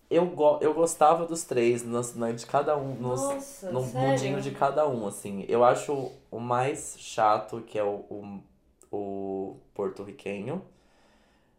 [0.09, 2.95] Eu, go, eu gostava dos três, nos, né, de cada um.
[2.95, 4.09] Nos, Nossa, no sério?
[4.09, 5.45] mundinho de cada um, assim.
[5.49, 8.39] Eu acho o mais chato, que é o, o,
[8.91, 10.61] o porto-riquenho.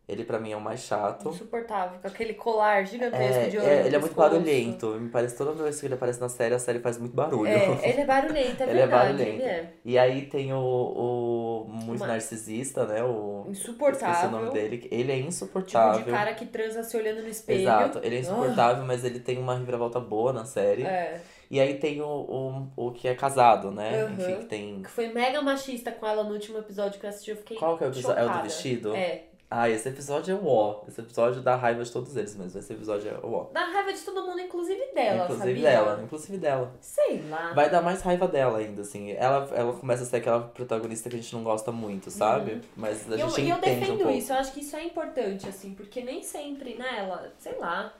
[0.08, 1.28] Ele pra mim é o mais chato.
[1.28, 3.68] Insuportável, com aquele colar gigantesco É, de ouro.
[3.68, 4.30] é, ele é muito pescoço.
[4.30, 4.86] barulhento.
[4.98, 7.46] Me parece toda vez que ele aparece na série, a série faz muito barulho.
[7.46, 9.12] É, ele é barulhento, é Ele é verdade.
[9.12, 9.42] barulhento.
[9.42, 13.02] Ele é E aí tem o, o muito narcisista, né?
[13.04, 13.44] O.
[13.50, 14.14] insuportável.
[14.14, 14.88] Esqueci o nome dele.
[14.90, 16.02] Ele é Tipo insuportável.
[16.04, 17.60] de cara que transa se olhando no espelho.
[17.60, 20.84] Exato, ele é insuportável, mas ele tem uma reviravolta boa na série.
[20.84, 21.20] É.
[21.50, 24.04] E aí tem o, o, o que é casado, né?
[24.04, 24.12] Uhum.
[24.14, 24.82] Enfim, que tem.
[24.82, 27.30] Que foi mega machista com ela no último episódio que eu assisti.
[27.30, 27.56] Eu fiquei.
[27.56, 28.22] Qual que é o episódio?
[28.22, 28.94] É o do vestido?
[28.94, 29.22] É.
[29.50, 30.82] Ah, esse episódio é o ó.
[30.86, 32.58] Esse episódio dá raiva de todos eles mesmo.
[32.60, 33.46] Esse episódio é o ó.
[33.50, 35.62] Dá raiva de todo mundo, inclusive dela, inclusive sabia?
[35.70, 36.74] dela, inclusive dela.
[36.82, 37.54] Sei lá.
[37.54, 39.12] Vai dar mais raiva dela ainda, assim.
[39.12, 42.60] Ela, ela começa a ser aquela protagonista que a gente não gosta muito, sabe?
[42.76, 44.12] Mas a eu, gente e eu entende um defendo pouco.
[44.18, 47.94] isso, eu acho que isso é importante, assim, porque nem sempre, né, ela, sei lá.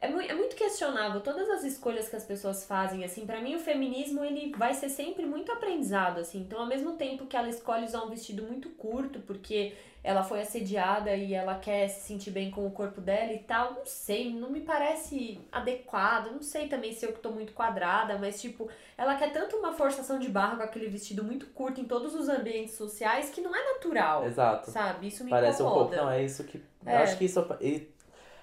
[0.00, 3.56] É, mui- é muito questionável todas as escolhas que as pessoas fazem, assim, pra mim
[3.56, 6.38] o feminismo ele vai ser sempre muito aprendizado, assim.
[6.38, 9.72] Então, ao mesmo tempo que ela escolhe usar um vestido muito curto, porque
[10.08, 13.74] ela foi assediada e ela quer se sentir bem com o corpo dela e tal,
[13.74, 18.16] não sei, não me parece adequado, não sei também se eu que tô muito quadrada,
[18.16, 21.84] mas tipo, ela quer tanto uma forçação de barra com aquele vestido muito curto em
[21.84, 24.24] todos os ambientes sociais que não é natural.
[24.24, 24.70] Exato.
[24.70, 25.08] Sabe?
[25.08, 25.90] Isso me Parece um incomoda.
[25.90, 26.02] pouco.
[26.02, 26.58] Não, é isso que.
[26.86, 26.94] É.
[26.94, 27.46] Eu acho que isso.
[27.60, 27.86] E,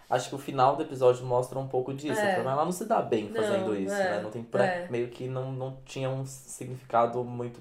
[0.08, 2.22] acho que o final do episódio mostra um pouco disso.
[2.22, 2.42] É.
[2.42, 4.22] Ela não se dá bem Não, fazendo isso, é, né?
[4.22, 4.88] Não tem pra, é.
[4.88, 7.60] Meio que não, não tinha um significado muito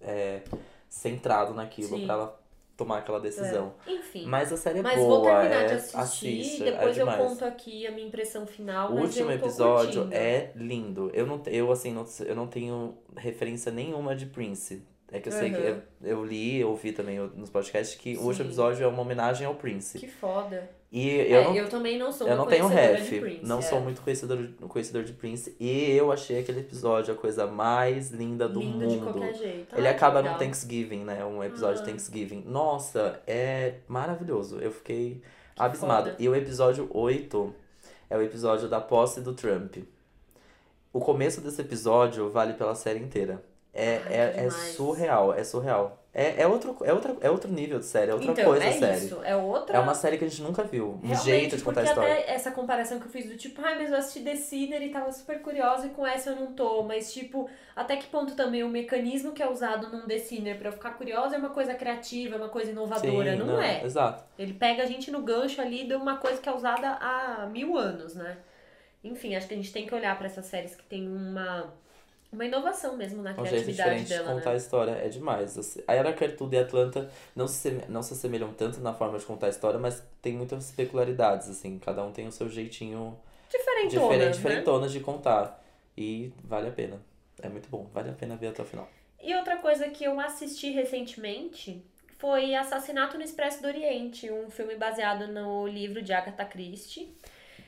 [0.00, 0.42] é,
[0.88, 2.41] centrado naquilo pra ela
[2.76, 3.74] tomar aquela decisão.
[3.86, 4.26] Enfim.
[4.26, 7.06] Mas a série é Mas boa, vou terminar é, de assistir, assiste, depois é eu
[7.06, 8.90] conto aqui a minha impressão final.
[8.90, 10.14] O mas último episódio curtindo.
[10.14, 11.10] é lindo.
[11.12, 14.82] Eu não, eu assim, não, eu não tenho referência nenhuma de Prince.
[15.10, 18.20] É que eu sei que eu, eu li, eu ouvi também nos podcasts que o
[18.20, 18.26] Sim.
[18.26, 19.98] último episódio é uma homenagem ao Prince.
[19.98, 20.70] Que foda.
[20.94, 23.60] E eu É, não eu também não sou Eu não tenho ref, de Prince, não
[23.60, 23.62] é.
[23.62, 25.56] sou muito conhecedor, conhecedor de Prince.
[25.58, 29.12] E eu achei aquele episódio a coisa mais linda do Lindo de mundo.
[29.12, 29.74] qualquer jeito.
[29.74, 30.38] Ele Ah, que acaba no.
[30.38, 31.24] Thanksgiving, né?
[31.24, 31.86] Um episódio de Ah.
[31.86, 32.44] Thanksgiving.
[32.46, 34.58] Nossa, é maravilhoso.
[34.60, 35.22] Eu fiquei
[35.58, 36.10] abismado.
[36.10, 36.16] foda.
[36.22, 37.54] E o episódio 8
[38.10, 39.78] é o episódio da posse do Trump.
[40.92, 43.42] O começo desse episódio vale pela série inteira.
[43.72, 46.01] É, Ai, é, que é surreal, é surreal.
[46.14, 48.72] É, é, outro, é, outra, é outro nível de série, é outra então, coisa é
[48.72, 49.06] série.
[49.06, 49.20] isso.
[49.24, 49.78] É outra.
[49.78, 51.00] É uma série que a gente nunca viu.
[51.02, 52.12] Um Realmente, jeito de contar a história.
[52.12, 54.90] até essa comparação que eu fiz do tipo, ai, mas eu assisti The Sinner e
[54.90, 56.82] tava super curiosa e com essa eu não tô.
[56.82, 60.68] Mas, tipo, até que ponto também o mecanismo que é usado num The Sinner pra
[60.68, 63.32] eu ficar curiosa é uma coisa criativa, é uma coisa inovadora.
[63.32, 63.82] Sim, não, é.
[63.82, 64.22] Exato.
[64.38, 67.78] Ele pega a gente no gancho ali de uma coisa que é usada há mil
[67.78, 68.36] anos, né?
[69.02, 71.72] Enfim, acho que a gente tem que olhar pra essas séries que tem uma,
[72.32, 74.58] uma inovação mesmo na É um jeito criatividade diferente de dela, contar a né?
[74.58, 74.90] história.
[74.92, 75.78] É demais.
[75.86, 79.46] A Era Cartudo e Atlanta não se, não se assemelham tanto na forma de contar
[79.46, 81.78] a história, mas tem muitas peculiaridades, assim.
[81.78, 83.18] Cada um tem o seu jeitinho
[83.50, 84.30] Diferentona, diferente, né?
[84.30, 85.62] diferentonas de contar.
[85.96, 87.00] E vale a pena.
[87.42, 87.86] É muito bom.
[87.92, 88.88] Vale a pena ver até o final.
[89.22, 91.84] E outra coisa que eu assisti recentemente
[92.18, 97.12] foi Assassinato no Expresso do Oriente, um filme baseado no livro de Agatha Christie.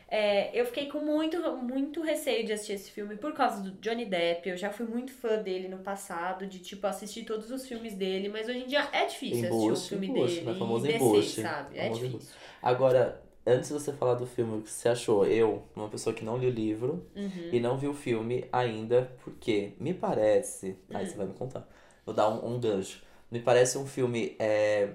[0.08, 4.04] É, eu fiquei com muito, muito receio de assistir esse filme por causa do Johnny
[4.06, 4.48] Depp.
[4.48, 8.28] Eu já fui muito fã dele no passado, de tipo assistir todos os filmes dele,
[8.28, 10.54] mas hoje em dia é difícil assistir Embuste, filme embuste, dele né?
[10.54, 11.40] Famoso e descer, embuste.
[11.42, 11.78] sabe?
[11.78, 12.34] É difícil.
[12.62, 15.26] Agora, antes de você falar do filme, o que você achou?
[15.26, 17.48] Eu, uma pessoa que não li o livro Uhum.
[17.52, 20.76] e não viu o filme ainda, porque me parece.
[20.92, 21.06] Aí Hum.
[21.06, 21.66] você vai me contar.
[22.04, 23.02] Vou dar um, um gancho.
[23.30, 24.36] Me parece um filme.
[24.38, 24.90] É,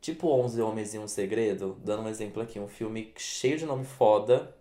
[0.00, 1.76] tipo 11 Homens e um Segredo.
[1.84, 2.58] Dando um exemplo aqui.
[2.58, 4.54] Um filme cheio de nome foda.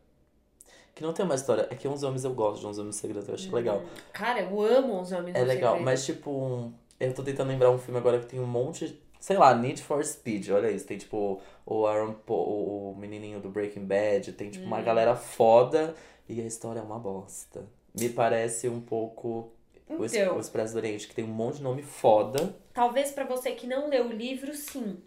[0.96, 1.68] Que não tem uma história.
[1.70, 3.26] É que 11 Homens eu gosto de 11 Homens e um Segredo.
[3.30, 3.82] Eu acho legal.
[4.12, 5.86] Cara, eu amo os homens É do legal, Segredo.
[5.86, 6.74] mas tipo um.
[7.00, 9.00] Eu tô tentando lembrar um filme agora que tem um monte.
[9.20, 10.86] Sei lá, Need for Speed, olha isso.
[10.86, 14.68] Tem tipo o Aaron Paul, o, menininho do Breaking Bad, tem tipo Hum.
[14.68, 15.94] uma galera foda
[16.28, 17.64] e a história é uma bosta.
[17.98, 19.52] Me parece um pouco
[19.90, 20.38] Então.
[20.38, 22.56] o Expresso do Oriente, que tem um monte de nome foda.
[22.74, 24.98] Talvez pra você que não leu o livro, sim.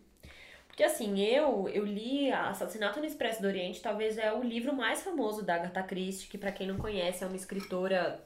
[0.72, 5.02] Porque assim, eu eu li Assassinato no Expresso do Oriente, talvez é o livro mais
[5.02, 8.18] famoso da Agatha Christie, que pra quem não conhece é uma escritora,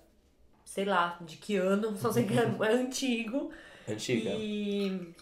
[0.64, 3.50] sei lá, de que ano, só sei que é antigo,
[3.88, 4.30] Antiga.
[4.30, 5.12] e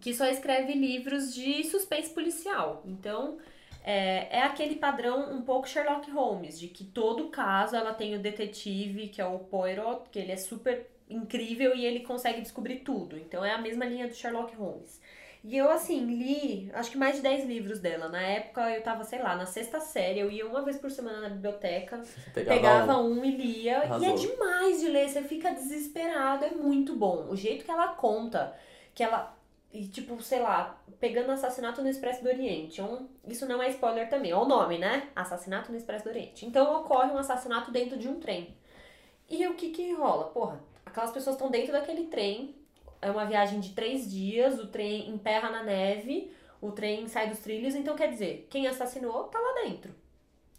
[0.00, 2.82] que só escreve livros de suspense policial.
[2.84, 3.38] Então,
[3.84, 8.18] é, é aquele padrão um pouco Sherlock Holmes, de que todo caso ela tem o
[8.18, 13.16] detetive, que é o Poirot, que ele é super incrível e ele consegue descobrir tudo.
[13.16, 15.00] Então é a mesma linha do Sherlock Holmes.
[15.44, 18.08] E eu, assim, li acho que mais de 10 livros dela.
[18.08, 21.20] Na época eu tava, sei lá, na sexta série, eu ia uma vez por semana
[21.20, 22.02] na biblioteca,
[22.34, 23.20] Pegava, pegava um.
[23.20, 23.72] um e lia.
[23.98, 24.14] E é Arrasou.
[24.14, 27.26] demais de ler, você fica desesperado, é muito bom.
[27.30, 28.54] O jeito que ela conta,
[28.94, 29.36] que ela.
[29.72, 32.80] E tipo, sei lá, pegando assassinato no Expresso do Oriente.
[32.82, 35.08] Um, isso não é spoiler também, é o nome, né?
[35.14, 36.46] Assassinato no Expresso do Oriente.
[36.46, 38.56] Então ocorre um assassinato dentro de um trem.
[39.28, 40.24] E o que que rola?
[40.30, 42.54] Porra, aquelas pessoas estão dentro daquele trem.
[43.00, 47.38] É uma viagem de três dias, o trem emperra na neve, o trem sai dos
[47.38, 49.94] trilhos, então quer dizer, quem assassinou tá lá dentro.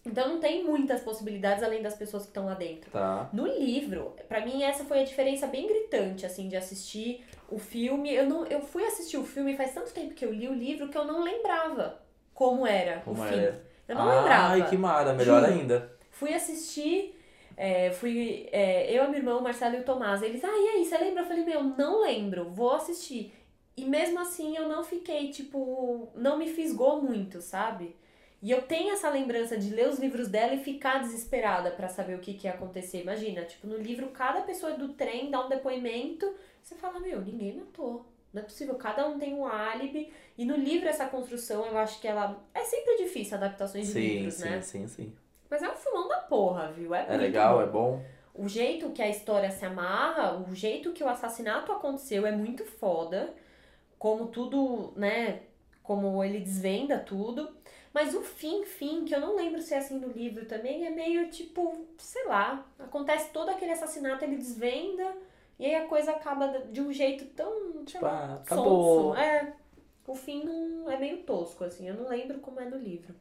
[0.05, 2.89] Então não tem muitas possibilidades além das pessoas que estão lá dentro.
[2.89, 3.29] Tá.
[3.33, 8.13] No livro, pra mim essa foi a diferença bem gritante, assim, de assistir o filme.
[8.13, 10.87] Eu não, eu fui assistir o filme faz tanto tempo que eu li o livro
[10.87, 11.99] que eu não lembrava
[12.33, 13.35] como era Como o fim.
[13.35, 13.61] era?
[13.87, 14.53] Eu não lembrava.
[14.53, 15.51] Ai, que mara, melhor Juro.
[15.53, 15.91] ainda.
[16.11, 17.18] Fui assistir,
[17.61, 20.21] é, fui é, eu, a minha irmã, o Marcelo e o Tomás.
[20.23, 21.23] Eles, ah, e aí, você lembra?
[21.23, 23.33] Eu falei, meu, não lembro, vou assistir.
[23.75, 27.97] E mesmo assim eu não fiquei, tipo, não me fisgou muito, sabe?
[28.41, 32.15] E eu tenho essa lembrança de ler os livros dela e ficar desesperada pra saber
[32.15, 33.01] o que, que ia acontecer.
[33.01, 37.57] Imagina, tipo, no livro, cada pessoa do trem dá um depoimento, você fala, meu, ninguém
[37.57, 38.05] matou.
[38.31, 40.13] Não é possível, cada um tem um álibi.
[40.37, 42.41] E no livro, essa construção, eu acho que ela.
[42.53, 44.61] É sempre difícil adaptações de Sim, livros, sim, né?
[44.61, 45.13] sim, sim.
[45.49, 46.93] Mas é um filmão da porra, viu?
[46.93, 47.61] É, É legal, bom.
[47.63, 48.05] é bom.
[48.33, 52.65] O jeito que a história se amarra, o jeito que o assassinato aconteceu é muito
[52.65, 53.33] foda.
[53.97, 55.41] Como tudo, né?
[55.83, 57.49] Como ele desvenda tudo.
[57.93, 60.89] Mas o fim, fim, que eu não lembro se é assim no livro também, é
[60.91, 62.65] meio tipo, sei lá.
[62.77, 65.15] Acontece todo aquele assassinato, ele desvenda.
[65.57, 69.09] E aí a coisa acaba de um jeito tão, sei Tipo, lá, ah, acabou.
[69.09, 69.19] sonso.
[69.19, 69.53] É.
[70.07, 71.87] O fim não é meio tosco, assim.
[71.87, 73.13] Eu não lembro como é no livro.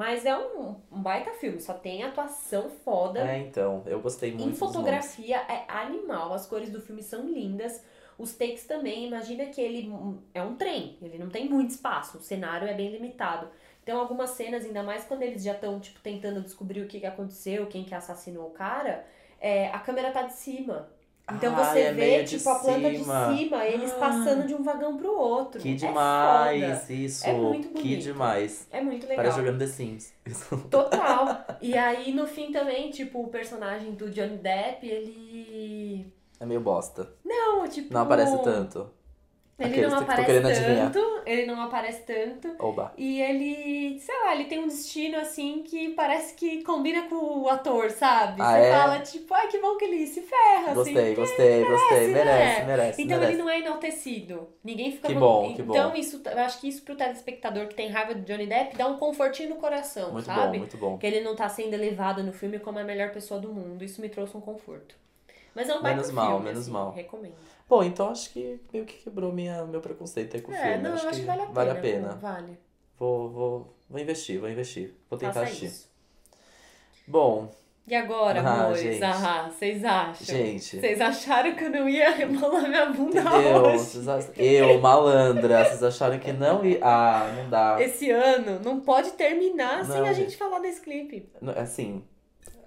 [0.00, 3.20] Mas é um, um baita filme, só tem atuação foda.
[3.20, 7.84] É, então, eu gostei muito Em fotografia é animal, as cores do filme são lindas.
[8.16, 9.92] Os takes também, imagina que ele
[10.32, 13.50] é um trem, ele não tem muito espaço, o cenário é bem limitado.
[13.82, 17.06] Então, algumas cenas, ainda mais quando eles já estão, tipo, tentando descobrir o que, que
[17.06, 19.06] aconteceu, quem que assassinou o cara,
[19.38, 20.88] é, a câmera tá de cima.
[21.34, 23.26] Então Ah, você é vê, tipo, a planta cima.
[23.32, 23.96] de cima, eles Ah.
[23.96, 25.60] passando de um vagão pro outro.
[25.60, 26.92] Que É demais, foda.
[26.92, 27.26] isso.
[27.26, 28.02] É muito Que bonito.
[28.02, 28.66] demais.
[28.70, 29.16] É muito legal.
[29.16, 30.12] Parece jogando The Sims.
[30.70, 31.44] Total.
[31.60, 36.12] E aí, no fim também, tipo, o personagem do Johnny Depp, ele.
[36.38, 37.12] É meio bosta.
[37.24, 37.92] Não, tipo.
[37.92, 38.90] Não aparece tanto.
[39.60, 40.90] Ele Aqueles não aparece querendo adivinhar.
[40.92, 41.20] tanto.
[41.26, 42.54] Ele não aparece tanto.
[42.58, 42.94] Oba.
[42.96, 47.48] E ele, sei lá, ele tem um destino assim que parece que combina com o
[47.48, 48.40] ator, sabe?
[48.40, 48.72] Ah, Você é?
[48.72, 51.14] fala, tipo, ai, que bom que ele se ferra, Gostei, assim.
[51.14, 52.06] gostei, gostei.
[52.08, 52.24] né?
[52.24, 53.32] Merece, merece, Então merece.
[53.34, 54.48] ele não é enaltecido.
[54.64, 55.96] Ninguém fica Que no- bom, que Então bom.
[55.96, 58.96] isso, eu acho que isso pro telespectador que tem raiva do Johnny Depp dá um
[58.96, 60.52] confortinho no coração, Muito sabe?
[60.52, 60.96] bom, muito bom.
[60.98, 63.84] Que ele não tá sendo elevado no filme como a melhor pessoa do mundo.
[63.84, 64.94] Isso me trouxe um conforto.
[65.54, 66.92] Mas é um baita Menos mal, filme, menos assim, mal.
[66.92, 67.34] Recomendo.
[67.70, 70.82] Bom, então acho que meio que quebrou minha, meu preconceito aí com o É, filme.
[70.82, 71.54] não, acho eu acho que vale a pena.
[71.54, 72.08] Vale a pena.
[72.20, 72.58] Vale.
[72.98, 74.92] Vou, vou, vou investir, vou investir.
[75.08, 75.66] Vou tentar Faça assistir.
[75.66, 75.88] isso.
[77.06, 77.48] Bom,
[77.86, 78.80] E agora, Ah, amores?
[78.82, 79.02] gente.
[79.02, 80.26] Ah, vocês acham?
[80.36, 80.78] gente.
[80.78, 83.62] Vocês acharam que eu não ia rebolar minha bunda Entendeu?
[83.62, 84.08] hoje?
[84.10, 86.78] Ach- Eu, malandra, vocês acharam que não ia.
[86.82, 87.76] Ah, não dá.
[87.80, 90.36] Esse ano não pode terminar sem Não, a gente gente.
[90.36, 91.28] falar desse clipe.
[91.40, 92.04] Não, Assim,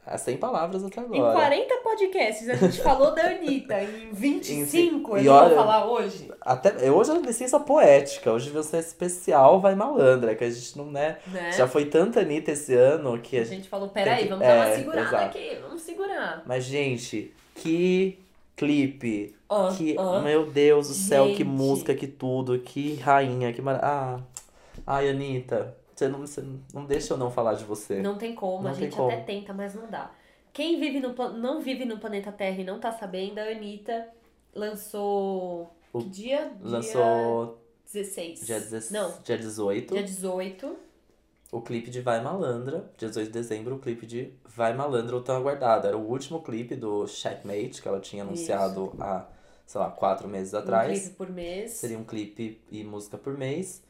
[0.05, 1.33] é sem palavras até Em agora.
[1.33, 3.81] 40 podcasts a gente falou da Anitta.
[3.81, 6.31] Em 25 E eu não vou olha- falar hoje.
[6.41, 10.85] Até, hoje é licença poética, hoje vai ser especial, vai malandra, que a gente não,
[10.91, 11.17] né?
[11.27, 11.51] Né?
[11.53, 13.69] Já foi tanta Anitta esse ano que a A gente.
[13.69, 15.25] falou, peraí, que- vamos dar uma é, segurada exato.
[15.37, 15.57] aqui.
[15.61, 16.43] Vamos segurar.
[16.45, 18.19] Mas, gente, que
[18.55, 19.35] clipe.
[19.49, 20.19] Ah, Que, ah.
[20.21, 21.43] meu Deus do céu, que Gente.
[21.45, 23.79] música, que tudo, que rainha, que mar...
[23.83, 24.19] Ah,
[24.85, 25.75] ai, Anitta,
[26.09, 28.01] você não, você não deixa eu não falar de você.
[28.01, 29.09] Não tem como, Não a gente como.
[29.09, 30.11] até tenta, mas não dá.
[30.51, 34.07] Quem vive no, não vive no planeta Terra e não tá sabendo, a Anitta
[34.53, 35.73] lançou.
[35.91, 36.51] O- Que dia?
[36.61, 37.59] Lançou
[37.91, 38.45] Dia 16.
[38.45, 40.75] dia, 16, Não, dia 18 dia 18.
[41.51, 42.89] o clipe de Vai Malandra.
[42.97, 45.87] Dia 18 de dezembro, o clipe de Vai Malandra, o tão aguardado.
[45.87, 49.27] Era o último clipe do Checkmate, que ela tinha anunciado há,
[49.65, 51.01] sei lá, quatro meses Um atrás.
[51.01, 51.71] clipe por mês.
[51.71, 53.83] Seria um clipe e música por mês.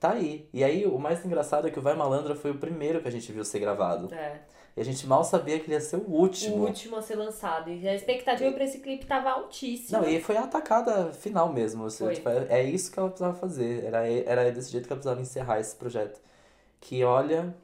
[0.00, 0.48] Tá aí.
[0.52, 3.12] E aí, o mais engraçado é que o Vai Malandra foi o primeiro que a
[3.12, 4.12] gente viu ser gravado.
[4.14, 4.38] É,
[4.74, 6.56] E a gente mal sabia que ele ia ser o último.
[6.56, 7.70] o último a ser lançado.
[7.70, 9.98] E a expectativa pra esse clipe tava altíssima.
[9.98, 11.84] Não, e foi a atacada final mesmo.
[11.84, 13.84] assim, tipo, é, é isso que ela precisava fazer.
[13.84, 16.18] Era, era desse jeito que ela precisava encerrar esse projeto.
[16.80, 17.54] Que olha,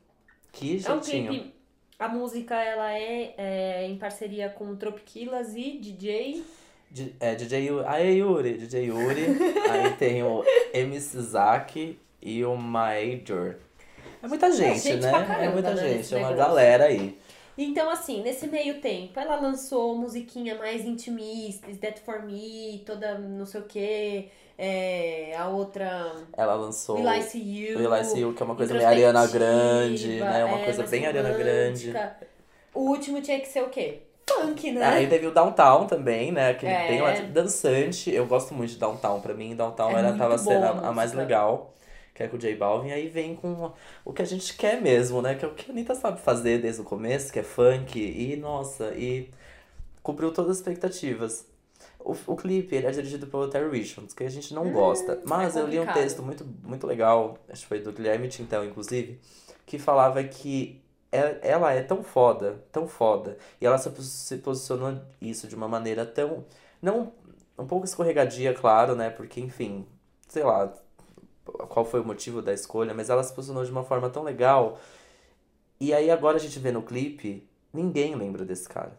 [0.53, 1.29] que É um jeitinho.
[1.31, 1.55] clipe.
[1.99, 6.45] A música ela é, é em parceria com Tropiquilas e DJ.
[6.91, 7.85] Di- É, DJ Yuri.
[7.89, 9.25] Aí, Yuri, DJ Yuri.
[9.71, 10.45] aí tem o
[10.75, 13.55] MC Zack e o Major.
[14.21, 15.09] É muita gente, gente né?
[15.09, 16.49] é caramba, muita né, gente, é uma negócio.
[16.49, 17.17] galera aí.
[17.57, 23.17] Então, assim, nesse meio tempo, ela lançou musiquinha mais intimista, Is That For Me, toda
[23.17, 24.29] não sei o que.
[25.39, 26.13] a outra.
[26.37, 27.79] Ela lançou Will I See You.
[27.79, 30.45] Will I See You, que é uma coisa meio Ariana Grande, né?
[30.45, 31.87] Uma é, coisa bem Ariana Grande.
[31.93, 32.17] romântica.
[32.75, 34.01] O último tinha que ser o quê?
[34.29, 34.85] Funk, né?
[34.85, 36.51] Aí teve o Downtown também, né?
[36.51, 36.89] Aquele É.
[36.89, 38.13] bem lá- dançante.
[38.13, 39.21] Eu gosto muito de Downtown.
[39.21, 41.73] Pra mim, Downtown É era, tava sendo a, a mais legal.
[42.17, 42.93] Que é com o J Balvin.
[42.93, 43.71] Aí vem com
[44.03, 45.35] o que a gente quer mesmo, né?
[45.35, 47.99] Que é o que a Anitta sabe fazer desde o começo, que é funk.
[48.01, 49.31] E, nossa, e
[50.03, 51.47] cumpriu todas as expectativas.
[52.01, 55.21] O, o clipe, ele é dirigido pelo Terry Richards, que a gente não gosta.
[55.27, 58.65] Mas é eu li um texto muito, muito legal, acho que foi do Guilherme Tintão,
[58.65, 59.21] inclusive,
[59.67, 60.81] que falava que
[61.13, 66.07] é- ela é tão foda, tão foda, e ela se posicionou isso de uma maneira
[66.07, 66.45] tão.
[66.81, 67.13] Não.
[67.59, 69.11] Um pouco escorregadia, claro, né?
[69.11, 69.87] Porque, enfim,
[70.29, 70.73] sei lá
[71.69, 74.79] qual foi o motivo da escolha, mas ela se posicionou de uma forma tão legal.
[75.81, 78.93] E aí agora a gente vê no clipe, ninguém lembra desse cara.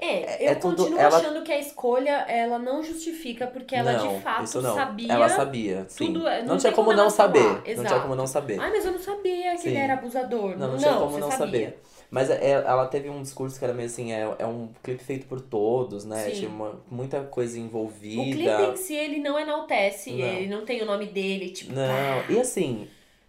[0.00, 3.92] É, É eu tudo- continuo ela- achando que a escolha ela não justifica, porque ela
[3.94, 4.74] não, de fato isso não.
[4.74, 5.12] sabia.
[5.12, 7.42] Ela sabia, tudo- é- não, não tinha como como não saber.
[7.76, 8.60] Não tinha como não saber.
[8.60, 9.68] Ai, mas eu não sabia que Sim.
[9.70, 10.56] ele era abusador.
[10.56, 11.36] Não, não tinha como não sabia.
[11.36, 11.82] saber.
[12.10, 15.26] Mas é- ela teve um discurso que era meio assim, é, é um clipe feito
[15.26, 16.30] por todos, né?
[16.30, 18.32] Tinha uma, muita coisa O envolvida.
[18.32, 20.18] clipe em si, ele não enaltece, Não.
[20.26, 21.72] ele não tem o nome dele, tipo...
[21.72, 22.88] Não, e assim,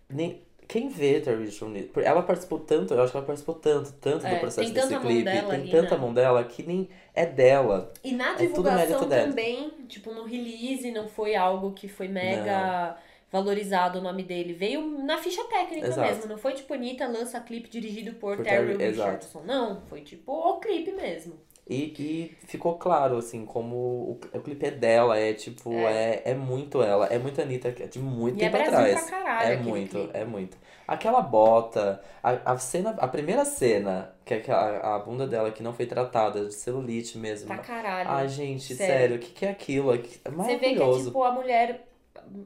[0.10, 1.50] nem, quem vê Terry
[1.92, 4.96] porque ela participou tanto, eu acho que ela participou tanto, tanto É, do processo desse
[4.98, 6.02] clipe, dela tem ali, tanta né?
[6.02, 7.92] mão dela que nem é dela.
[8.04, 9.28] E na É divulgação dela.
[9.30, 12.98] também, tipo, no release não foi algo que foi mega
[13.32, 14.54] valorizado o nome dele.
[14.54, 16.08] Veio na ficha técnica Exato.
[16.08, 16.28] mesmo.
[16.28, 18.76] Não foi tipo, Anitta lança clipe dirigido por, Por Terry.
[18.78, 19.42] Richardson.
[19.46, 21.34] Não, foi tipo o clipe mesmo.
[21.68, 26.24] E, e ficou claro, assim, como o, o clipe é dela, é tipo, é.
[26.26, 29.02] é, muito ela, é muito Anitta é de muito E é tempo Brasil atrás.
[29.08, 30.10] pra caralho É muito, clipe.
[30.18, 30.58] é muito.
[30.88, 35.62] Aquela bota, a, a cena, a primeira cena, que é a, a bunda dela que
[35.62, 37.46] não foi tratada, de celulite mesmo.
[37.46, 38.10] Pra caralho.
[38.10, 39.18] Ai, gente, Sério.
[39.18, 39.94] o que, que é aquilo?
[39.94, 41.06] É que- É Você vê que é maravilhoso.
[41.06, 41.88] tipo a mulher,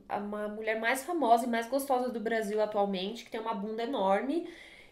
[0.10, 4.48] uma mulher mais famosa e mais gostosa do Brasil atualmente, que tem uma bunda enorme.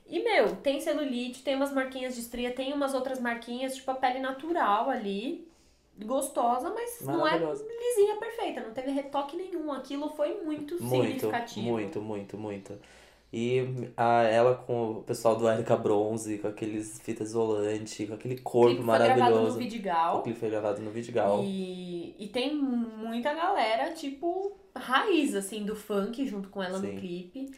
[0.07, 3.95] E, meu, tem celulite, tem umas marquinhas de estria, tem umas outras marquinhas, tipo a
[3.95, 5.47] pele natural ali.
[6.03, 9.71] Gostosa, mas não é lisinha perfeita, não teve retoque nenhum.
[9.71, 11.67] Aquilo foi muito, Muito, significativo.
[11.67, 12.79] muito, muito, muito.
[13.33, 18.35] E a, ela com o pessoal do Erika Bronze, com aqueles fita isolante, com aquele
[18.35, 20.17] O corpo clipe foi gravado no maravilhoso.
[20.17, 21.41] O clipe foi gravado no Vidigal.
[21.45, 26.91] E, e tem muita galera, tipo, raiz, assim, do funk junto com ela Sim.
[26.91, 27.51] no clipe.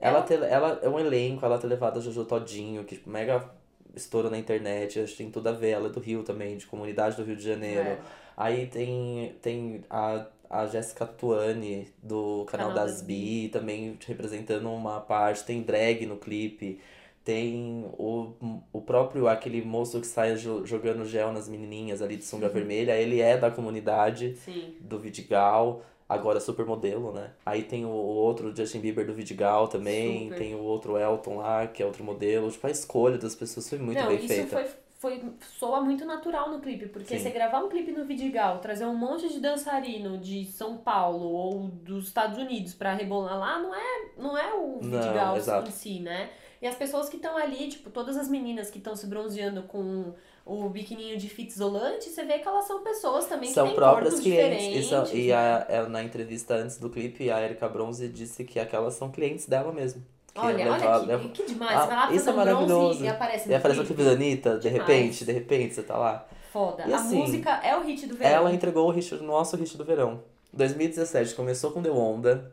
[0.00, 3.48] Ela, ter, ela é um elenco, ela ter levado a Jojo Todinho, que tipo, mega
[3.94, 5.70] estouro na internet, acho que tem tudo a ver.
[5.70, 7.88] Ela é do Rio também, de comunidade do Rio de Janeiro.
[7.88, 7.98] É.
[8.36, 10.26] Aí tem, tem a,
[10.62, 15.44] a Jéssica Tuani, do canal, Canal das Bi, também representando uma parte.
[15.44, 16.80] Tem drag no clipe.
[17.24, 18.32] Tem o,
[18.70, 22.92] o próprio, aquele moço que sai jo- jogando gel nas menininhas ali de sunga vermelha.
[23.00, 24.74] Ele é da comunidade Sim.
[24.78, 27.30] do Vidigal, agora supermodelo, né?
[27.46, 30.38] Aí tem o, outro Justin Bieber do Vidigal também, Super.
[30.38, 32.50] tem o outro Elton lá, que é outro modelo.
[32.50, 34.58] Tipo, a escolha das pessoas foi muito Não, bem feita.
[34.58, 34.66] foi,
[35.04, 35.22] foi.
[35.58, 37.22] soa muito natural no clipe, porque Sim.
[37.22, 41.68] você gravar um clipe no Vidigal, trazer um monte de dançarino de São Paulo ou
[41.68, 45.68] dos Estados Unidos pra rebolar lá, não é, não é o Não, Vidigal exato.
[45.68, 46.30] em si, né?
[46.62, 50.14] E as pessoas que estão ali, tipo, todas as meninas que estão se bronzeando com
[50.46, 53.76] o biquininho de fita isolante, você vê que elas são pessoas também São que têm
[53.76, 54.86] próprias clientes.
[54.86, 55.34] E, são- e né?
[55.34, 59.46] a, ela, na entrevista antes do clipe, a Erika Bronze disse que aquelas são clientes
[59.46, 60.02] dela mesmo.
[60.36, 61.76] Olha, leva- olha que, que demais.
[61.76, 63.04] Ah, Você vai lá isso é maravilhoso.
[63.04, 64.02] e aparece no E aparece no clipe.
[64.04, 64.88] da Anitta, de Demais.
[64.88, 66.26] repente, de repente, você tá lá.
[66.52, 66.84] Foda.
[66.86, 68.30] E a assim, música é o hit do verão.
[68.30, 70.22] Ela entregou o hit, o nosso hit do verão.
[70.52, 72.52] 2017 começou com Deu Onda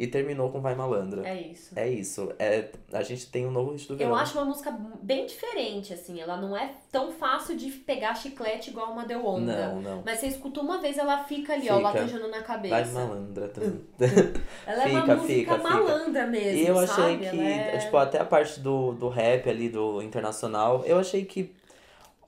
[0.00, 1.28] e terminou com Vai Malandra.
[1.28, 1.78] É isso.
[1.78, 2.32] É isso.
[2.38, 4.12] É, a gente tem um novo hit do verão.
[4.12, 6.18] Eu acho uma música bem diferente, assim.
[6.18, 9.68] Ela não é tão fácil de pegar chiclete igual uma Deu Onda.
[9.68, 10.02] Não, não.
[10.02, 11.88] Mas você escuta uma vez, ela fica ali, ó, Fica.
[11.90, 12.82] latejando na cabeça.
[12.82, 13.52] Vai Malandra.
[14.66, 15.68] Ela é uma Fica, música fica, fica.
[15.68, 17.18] malandra mesmo, E eu achei sabe?
[17.18, 17.78] que, Ela é...
[17.78, 21.52] tipo, até a parte do, do rap ali, do internacional, eu achei que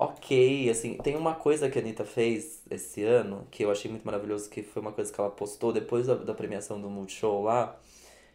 [0.04, 4.04] ok, assim, tem uma coisa que a Anitta fez esse ano, que eu achei muito
[4.04, 7.76] maravilhoso, que foi uma coisa que ela postou depois da, da premiação do Multishow lá,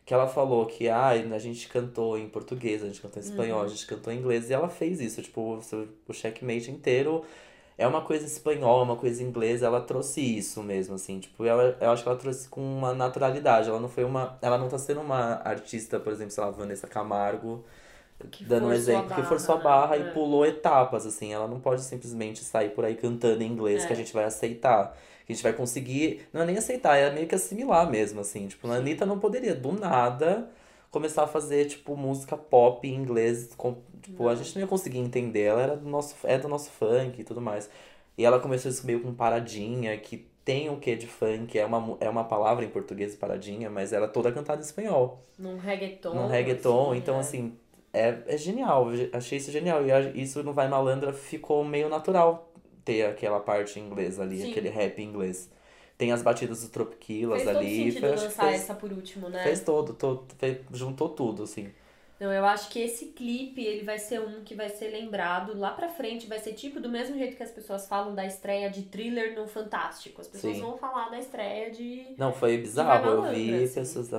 [0.05, 3.61] que ela falou que, ah, a gente cantou em português, a gente cantou em espanhol,
[3.61, 5.59] a gente cantou em inglês, e ela fez isso, tipo,
[6.07, 7.25] o, checkmate inteiro
[7.77, 11.91] é uma coisa espanhola, uma coisa inglesa, ela trouxe isso mesmo, assim, tipo, ela, eu
[11.91, 15.01] acho que ela trouxe com uma naturalidade, ela não foi uma, ela não tá sendo
[15.01, 17.63] uma artista, por exemplo, sei lá, Vanessa Camargo,
[18.41, 20.09] dando um exemplo, que forçou a barra, barra né?
[20.09, 23.93] e pulou etapas, assim, ela não pode simplesmente sair por aí cantando em inglês que
[23.93, 23.99] a É.
[23.99, 27.35] gente vai aceitar, que a gente vai conseguir, não é nem aceitar, é meio que
[27.35, 30.49] assimilar mesmo, assim, tipo, a Anitta não poderia, do nada,
[30.89, 34.97] começar a fazer, tipo, música pop em inglês, com, tipo, a gente não ia conseguir
[34.99, 37.69] entender, ela era do nosso, é do nosso funk e tudo mais,
[38.17, 41.97] e ela começou isso meio com paradinha, que tem o quê de funk, é uma,
[41.99, 46.13] é uma palavra em português, paradinha, mas ela é toda cantada em espanhol Num reggaeton.
[46.15, 47.19] num reggaeton, assim, então é.
[47.19, 47.53] assim,
[47.93, 52.51] é, é genial, achei isso genial, e isso no Vai Malandra ficou meio natural
[52.85, 54.51] ter aquela parte em inglês ali, Sim.
[54.51, 55.49] aquele rap inglês.
[55.97, 58.75] Tem as batidas do Tropiquilas Fez todo ali, sentido foi- acho que lançar fez, essa
[58.75, 59.43] por último, né?
[59.43, 61.69] fez todo, todo fez- juntou tudo, assim.
[62.19, 65.71] Não, eu acho que esse clipe, ele vai ser um que vai ser lembrado lá
[65.71, 68.83] pra frente, vai ser tipo do mesmo jeito que as pessoas falam da estreia de
[68.83, 70.19] thriller no Fantástico.
[70.19, 70.61] As pessoas Sim.
[70.63, 72.15] vão falar da estreia de.
[72.17, 73.73] Não, foi bizarro, eu vi assim.
[73.81, 74.09] pessoas,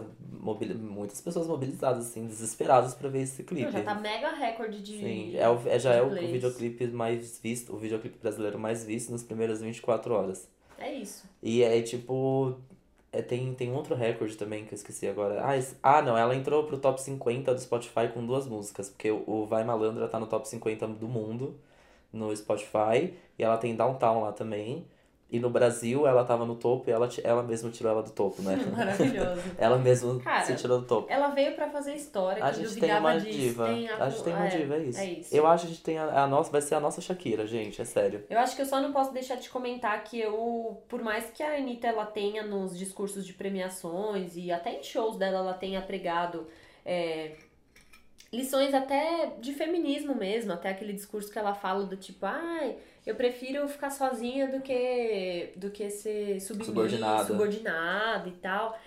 [0.41, 3.65] mobili- muitas pessoas mobilizadas, assim, desesperadas pra ver esse clipe.
[3.65, 4.99] Não, já tá mega recorde de.
[4.99, 8.85] Sim, é o, é, já é o, o videoclipe mais visto, o videoclipe brasileiro mais
[8.85, 10.49] visto nas primeiras 24 horas.
[10.79, 11.27] É isso.
[11.43, 12.57] E é tipo.
[13.11, 15.41] É, tem, tem outro recorde também que eu esqueci agora.
[15.47, 19.11] Ah, esse- ah, não, ela entrou pro top 50 do Spotify com duas músicas, porque
[19.11, 21.59] o, o Vai Malandra tá no top 50 do mundo
[22.13, 24.87] no Spotify, e ela tem Downtown lá também.
[25.31, 28.41] E no Brasil ela tava no topo e ela, ela mesma tirou ela do topo,
[28.41, 28.57] né?
[28.75, 29.43] Maravilhoso.
[29.59, 31.13] ela mesma Cara, se tirou do topo.
[31.13, 33.39] Ela veio pra fazer história, A que gente tem uma disso.
[33.39, 33.67] diva.
[33.67, 34.99] Tem A gente tem uma é, diva, é isso.
[34.99, 35.37] É isso.
[35.37, 37.81] Eu acho que a gente tem a, a nossa, vai ser a nossa Shakira, gente,
[37.83, 38.25] é sério.
[38.31, 41.43] Eu acho que eu só não posso deixar de comentar que eu, por mais que
[41.43, 45.83] a Anitta ela tenha nos discursos de premiações e até em shows dela ela tenha
[45.83, 46.47] pregado
[46.87, 47.33] é,
[48.33, 52.77] lições até de feminismo mesmo, até aquele discurso que ela fala do tipo, ai,
[53.07, 57.25] eu prefiro ficar sozinha do que do que ser submissa, Subordinada.
[57.25, 58.79] subordinada e tal.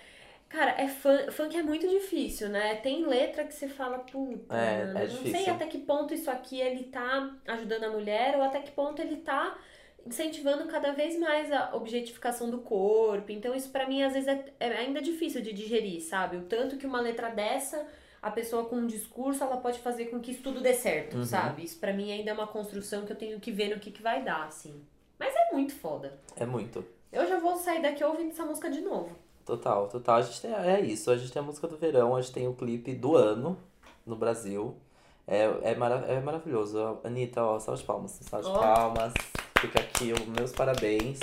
[0.48, 1.30] Cara, é fun...
[1.30, 2.74] funk é muito difícil, né?
[2.76, 6.60] Tem letra que você fala, puta, É, é não sei até que ponto isso aqui
[6.60, 9.56] ele tá ajudando a mulher ou até que ponto ele tá
[10.04, 13.32] incentivando cada vez mais a objetificação do corpo.
[13.32, 16.36] Então isso pra mim às vezes é, é ainda difícil de digerir, sabe?
[16.36, 17.86] O tanto que uma letra dessa,
[18.22, 21.24] a pessoa com um discurso, ela pode fazer com que isso tudo dê certo, Uhum.
[21.24, 21.64] sabe?
[21.64, 24.00] Isso pra mim ainda é uma construção que eu tenho que ver no que que
[24.02, 24.80] vai dar, assim.
[25.18, 26.18] Mas é muito foda.
[26.36, 26.84] É muito.
[27.12, 29.10] Eu já vou sair daqui ouvindo essa música de novo.
[29.44, 30.16] Total, total.
[30.16, 32.46] A gente tem, é isso, a gente tem a música do verão, a gente tem
[32.46, 33.58] o clipe do ano
[34.06, 34.76] no Brasil.
[35.26, 36.98] É, é, mara é maravilhoso.
[37.04, 38.12] Anitta, ó, salve de palmas.
[38.22, 38.58] Salve de Ó.
[38.58, 39.12] palmas.
[39.60, 41.18] Fica aqui os meus parabéns.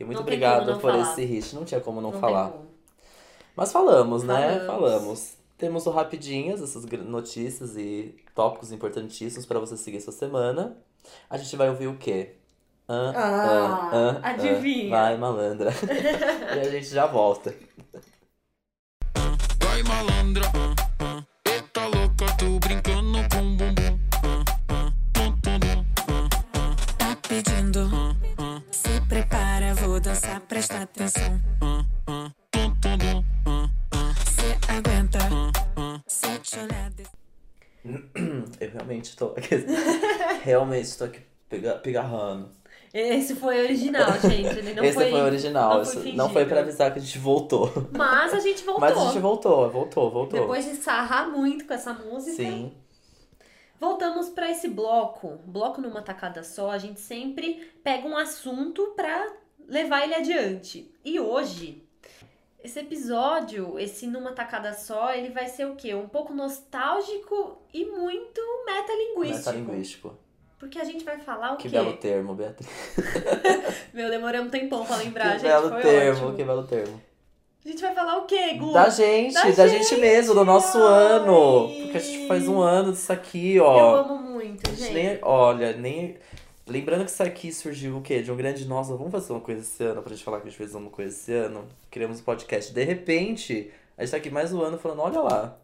[0.00, 1.12] E muito Não obrigado por falar.
[1.12, 1.54] esse hit.
[1.54, 2.50] Não tinha como não, Não falar.
[2.50, 2.66] como.
[3.54, 4.60] Mas falamos, né?
[4.66, 5.36] Falamos.
[5.62, 10.76] Temos o Rapidinhas, essas notícias e tópicos importantíssimos pra você seguir essa semana.
[11.30, 12.34] A gente vai ouvir o quê?
[12.88, 13.14] Ah, hã,
[13.46, 14.20] hã, hã.
[14.24, 14.90] adivinha.
[14.90, 15.70] Vai, malandra.
[16.56, 17.54] e a gente já volta.
[19.60, 20.50] Vai malandra,
[40.52, 42.50] realmente tô aqui pega- pigarrando.
[42.94, 44.58] Esse foi original, gente.
[44.58, 45.78] Ele não Esse foi, foi, original.
[45.78, 47.70] Não foi, não foi pra avisar que a gente voltou.
[47.90, 48.80] Mas a gente voltou.
[48.84, 50.40] Mas a gente voltou, voltou, voltou.
[50.40, 52.36] Depois de sarrar muito com essa música.
[52.36, 52.72] Sim.
[53.80, 55.38] Voltamos pra esse bloco.
[55.46, 59.26] Bloco numa tacada só, a gente sempre pega um assunto pra
[59.66, 60.92] levar ele adiante.
[61.04, 61.82] E hoje,
[62.62, 65.94] esse episódio, esse numa tacada só, ele vai ser o quê?
[65.94, 69.38] Um pouco nostálgico e muito metalinguístico.
[69.50, 70.14] Metalinguístico.
[70.62, 71.70] Porque a gente vai falar o Que quê?
[71.76, 72.70] belo termo, Beatriz.
[73.92, 75.42] Meu, demorei um tempão pra lembrar, que gente.
[75.48, 76.36] belo termo, ótimo.
[76.36, 77.02] que belo termo.
[77.64, 78.72] A gente vai falar o quê, Gu?
[78.72, 81.12] Da gente, Da da, gente, gente, mesmo, do nosso ai.
[81.14, 81.68] ano.
[81.82, 83.96] Porque a gente faz um ano disso aqui, Eu ó.
[83.96, 84.94] amo muito, gente gente.
[84.94, 86.16] nem, olha, nem.
[86.64, 88.22] Lembrando que isso aqui surgiu o quê?
[88.22, 90.50] De um grande nossa, vamos fazer uma coisa esse ano, pra gente falar que a
[90.50, 91.64] gente fez uma coisa esse ano.
[91.90, 92.72] Criamos um podcast.
[92.72, 95.56] De repente, a gente tá aqui mais um ano falando, olha lá.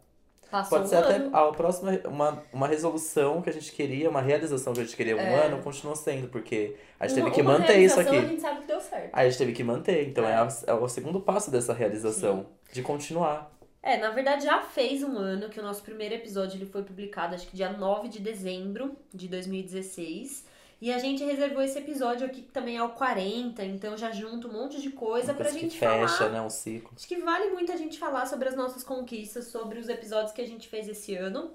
[0.51, 1.35] Passou Pode um ser até ano.
[1.35, 5.15] a próxima, uma, uma resolução que a gente queria, uma realização que a gente queria
[5.15, 5.45] um É.
[5.45, 8.17] ano, continua sendo, porque a gente Uma- teve que uma manter isso aqui.
[8.17, 9.09] A gente sabe que deu certo.
[9.13, 10.35] Aí a gente teve que manter, então é, É.
[10.35, 13.51] a- é o segundo passo dessa realização, de continuar.
[13.81, 17.33] É, na verdade já fez um ano que o nosso primeiro episódio ele foi publicado,
[17.35, 20.45] acho que dia 9 de dezembro de 2016.
[20.81, 24.47] E a gente reservou esse episódio aqui que também é o 40, então já junta
[24.47, 26.29] um monte de coisa Uma pra coisa que gente fecha, falar.
[26.31, 26.41] né?
[26.41, 26.91] Um ciclo.
[26.95, 30.41] Acho que vale muito a gente falar sobre as nossas conquistas, sobre os episódios que
[30.41, 31.51] a gente fez esse ano.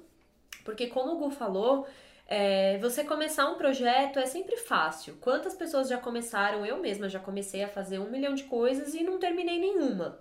[0.62, 1.86] Porque como o Gu falou,
[2.28, 5.16] é, você começar um projeto é sempre fácil.
[5.22, 6.64] Quantas pessoas já começaram?
[6.66, 10.18] Eu mesma já comecei a fazer um milhão de coisas e não terminei nenhuma.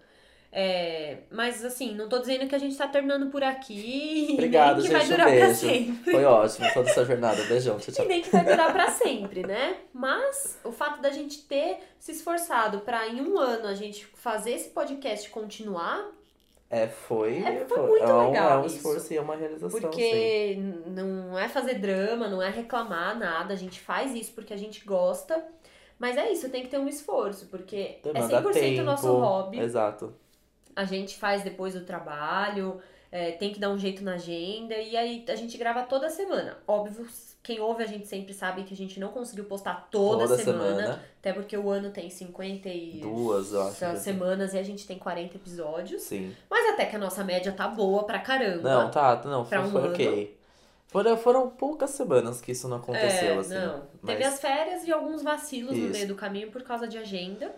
[0.56, 4.78] É, mas assim, não tô dizendo que a gente tá terminando por aqui e Obrigado,
[4.78, 5.56] nem que vai gente, um durar pra beijo.
[5.60, 6.12] sempre.
[6.12, 7.43] Foi ótimo toda essa jornada.
[7.45, 8.06] Beijão, tchau, E tchau.
[8.06, 9.78] nem que vai durar pra sempre, né?
[9.91, 14.51] Mas o fato da gente ter se esforçado pra em um ano a gente fazer
[14.51, 16.06] esse podcast continuar,
[16.70, 17.38] É, foi.
[17.39, 18.76] É, foi muito é um, legal É um isso.
[18.76, 19.72] esforço e é uma realização.
[19.72, 19.82] sim.
[19.82, 20.56] porque
[20.88, 24.86] não é fazer drama, não é reclamar nada, a gente faz isso porque a gente
[24.86, 25.43] gosta.
[25.97, 28.84] Mas é isso, tem que ter um esforço, porque Demanda é 100% tempo.
[28.84, 29.60] nosso hobby.
[29.60, 30.14] Exato.
[30.76, 34.97] A gente faz depois do trabalho, é, tem que dar um jeito na agenda, e
[34.97, 36.57] aí a gente grava toda semana.
[36.67, 37.07] Óbvio,
[37.43, 41.32] quem ouve a gente sempre sabe que a gente não conseguiu postar toda, semana, até
[41.32, 43.99] porque o ano tem 52 Duas, eu acho.
[43.99, 46.01] semanas e a gente tem 40 episódios.
[46.01, 46.34] Sim.
[46.49, 48.67] Mas até que a nossa média tá boa pra caramba.
[48.67, 50.38] Não, tá, não, foi, um foi ok.
[50.88, 53.55] Foram, foram poucas semanas que isso não aconteceu, é, assim.
[53.55, 53.84] não.
[54.01, 55.91] Mas Teve as férias e alguns vacilos no Isso.
[55.91, 57.51] meio do caminho por causa de agenda.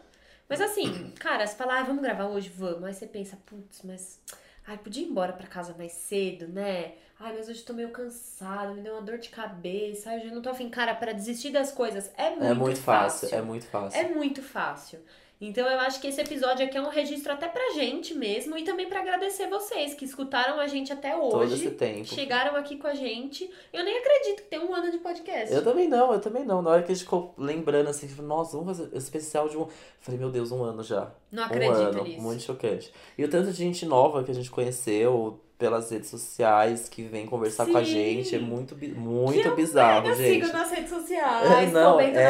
[0.47, 2.83] Mas assim, cara, você fala, ah, vamos gravar hoje, vamos.
[2.83, 4.19] Aí você pensa, putz, mas.
[4.67, 6.93] Ai, podia ir embora pra casa mais cedo, né?
[7.19, 10.09] Ai, mas hoje tô meio cansada, me deu uma dor de cabeça.
[10.09, 10.69] Ai, eu não tô afim.
[10.69, 13.99] Cara, pra desistir das coisas é muito, é muito fácil, é muito fácil.
[13.99, 14.99] É muito fácil.
[15.39, 18.63] Então eu acho que esse episódio aqui é um registro até pra gente mesmo e
[18.63, 21.55] também pra agradecer vocês que escutaram a gente até Todo hoje.
[21.55, 22.05] esse tempo.
[22.05, 23.49] Chegaram aqui com a gente.
[23.73, 25.53] Eu nem acredito que tem um ano de podcast.
[25.53, 26.61] Eu também não, eu também não.
[26.61, 29.57] Na hora que a gente ficou lembrando assim, tipo, nossa, vamos fazer esse especial de
[29.57, 29.67] um.
[29.99, 31.11] Falei, meu Deus, um ano já.
[31.31, 32.03] Não um acredito ano.
[32.03, 32.21] nisso.
[32.21, 32.93] Muito chocante.
[33.17, 37.25] E o tanto de gente nova que a gente conheceu pelas redes sociais, que vem
[37.25, 37.91] conversar com a Sim.
[37.91, 40.43] gente, é muito, muito Que eu bizarro, gente.
[40.45, 42.23] sigo nas redes É, sociais, não, comento é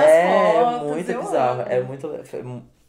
[0.63, 0.87] nas fotos.
[0.91, 1.61] muito bizarro.
[1.67, 2.43] É muito é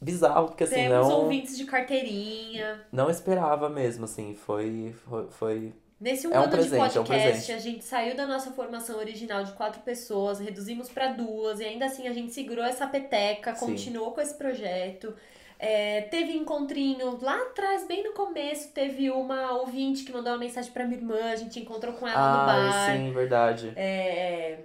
[0.07, 2.81] bizarro, porque assim, Temos não, ouvintes de carteirinha.
[2.93, 4.35] não esperava mesmo, assim.
[4.35, 4.95] Foi.
[5.09, 5.27] Foi.
[5.31, 8.27] foi- Nesse um É um ano presente, de é um podcast, a gente saiu da
[8.27, 12.63] nossa formação original de quatro pessoas, reduzimos pra duas, e ainda assim a gente segurou
[12.63, 13.67] essa peteca, Sim.
[13.67, 15.15] continuou com esse projeto.
[15.59, 20.71] É, teve encontrinho lá atrás, bem no começo, teve uma ouvinte que mandou uma mensagem
[20.71, 22.93] pra minha irmã, a gente encontrou com ela no Ah, bar.
[22.93, 23.73] sim, verdade.
[23.75, 24.59] É,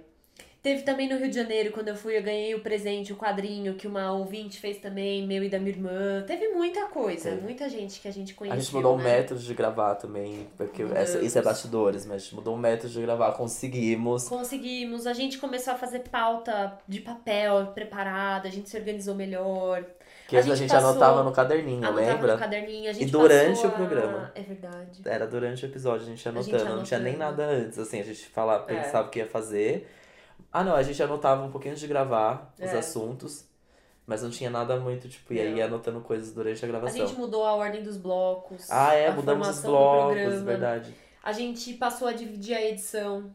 [0.62, 3.74] teve também no Rio de Janeiro, quando eu fui, eu ganhei o presente, o quadrinho
[3.74, 6.22] que uma ouvinte fez também, meu e da minha irmã.
[6.26, 7.42] Teve muita coisa, Teve.
[7.42, 8.58] muita gente que a gente conheceu.
[8.58, 9.04] A gente mudou o né?
[9.04, 12.92] método de gravar também, porque essa- isso é bastidores, mas a gente mudou o método
[12.92, 14.28] de gravar, conseguimos.
[14.28, 19.84] Conseguimos, a gente começou a fazer pauta de papel preparada, a gente se organizou melhor.
[20.28, 22.32] Que A a gente gente passou- anotava no caderninho, Anotava lembra?
[22.34, 24.32] no caderninho, a gente durante passou o programa.
[24.34, 24.38] A...
[24.38, 25.00] É verdade.
[25.04, 27.42] Era durante o episódio, a gente ia A gente anotando, não tinha nem anotando.
[27.42, 28.76] nada antes, assim, a gente falava, É.
[28.80, 29.88] pensava o que ia fazer.
[30.52, 32.78] Ah, não, a gente anotava um pouquinho antes de gravar os É.
[32.78, 33.44] assuntos,
[34.06, 35.56] mas não tinha nada muito, tipo, ia, Não.
[35.56, 37.06] ia anotando coisas durante a A gravação.
[37.06, 38.70] gente mudou a ordem dos blocos.
[38.70, 40.94] Ah, é, a mudamos os blocos, verdade.
[41.22, 43.30] A gente passou a dividir a edição.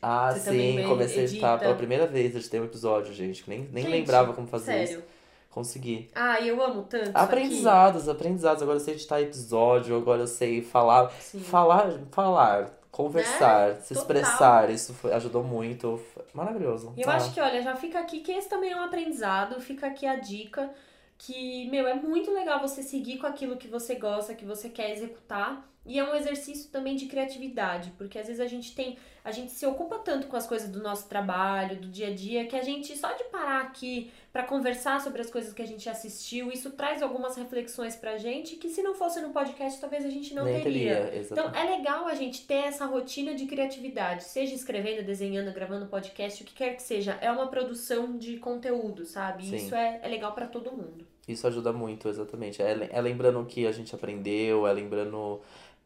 [0.00, 1.58] Ah, Você sim, comecei a editar edita.
[1.64, 4.92] pela primeira vez, editei um episódio, gente, que nem, nem Gente, lembrava como fazer isso.
[4.94, 5.04] Sério.
[5.50, 6.10] Consegui.
[6.14, 7.08] Ah, e eu amo tanto.
[7.10, 8.62] isso Aprendizados, aprendizados.
[8.62, 11.10] Agora eu sei editar episódio, agora eu sei falar.
[11.20, 11.40] Sim.
[11.40, 14.02] Falar, falar, conversar, se Total.
[14.02, 14.70] expressar.
[14.70, 16.00] Isso foi- ajudou muito.
[16.34, 16.94] Maravilhoso.
[16.96, 19.60] E eu Ah, acho que, olha, já fica aqui que esse também é um aprendizado,
[19.60, 20.72] fica aqui a dica
[21.18, 24.90] que, meu, é muito legal você seguir com aquilo que você gosta, que você quer
[24.92, 25.68] executar.
[25.84, 29.50] E é um exercício também de criatividade, porque às vezes a gente tem, a gente
[29.50, 32.62] se ocupa tanto com as coisas do nosso trabalho, do dia a dia, que a
[32.62, 36.70] gente só de parar aqui pra conversar sobre as coisas que a gente assistiu, isso
[36.70, 40.44] traz algumas reflexões pra gente que se não fosse no podcast, talvez a gente não
[40.44, 41.06] nem teria.
[41.06, 41.22] teria.
[41.22, 46.44] Então é legal a gente ter essa rotina de criatividade, seja escrevendo, desenhando, gravando podcast,
[46.44, 47.18] o que quer que seja.
[47.20, 49.44] É uma produção de conteúdo, sabe?
[49.44, 49.56] Sim.
[49.56, 51.04] Isso é, é legal pra todo mundo.
[51.26, 52.60] Isso ajuda muito, exatamente.
[52.60, 55.40] É, é lembrando o que a gente aprendeu, é lembrando.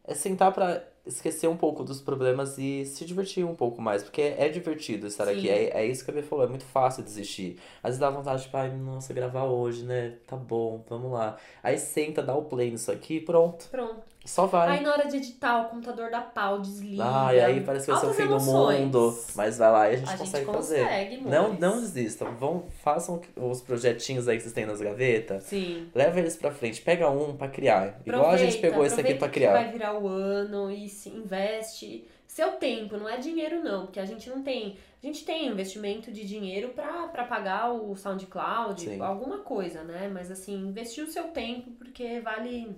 [0.07, 4.03] É sentar pra esquecer um pouco dos problemas e se divertir um pouco mais.
[4.03, 5.33] Porque é, é divertido estar Sim.
[5.33, 5.49] aqui.
[5.49, 7.59] É, é isso que a Bia falou, é muito fácil desistir.
[7.83, 10.17] Às vezes dá vontade, tipo, ai, nossa, gravar hoje, né?
[10.27, 11.37] Tá bom, vamos lá.
[11.63, 13.69] Aí senta, dá o play nisso aqui, pronto.
[13.71, 14.16] Pronto.
[14.27, 14.79] Só vai.
[14.79, 17.03] Aí na hora de editar, o computador dá pau, desliga.
[17.07, 19.18] Ah, e aí parece que vai ser o fim do mundo.
[19.35, 21.14] Mas vai lá e a gente A gente consegue, consegue, fazer.
[21.18, 21.24] amores.
[21.24, 22.35] Não, não desistam.
[22.37, 25.45] Vão, façam os projetinhos aí que vocês têm nas gavetas.
[25.45, 25.89] Sim.
[25.95, 26.81] Leva eles pra frente.
[26.83, 28.01] Pega um pra criar.
[28.05, 29.53] Igual a gente Aproveita, pegou esse aqui aproveita pra que criar.
[29.53, 32.07] vai virar o ano e se investe.
[32.27, 34.77] Seu tempo, não é dinheiro não, porque a gente não tem.
[35.03, 39.01] A gente tem investimento de dinheiro pra, pra pagar o SoundCloud, Sim.
[39.01, 40.11] alguma coisa, né?
[40.12, 42.77] Mas assim, investir o seu tempo, porque vale.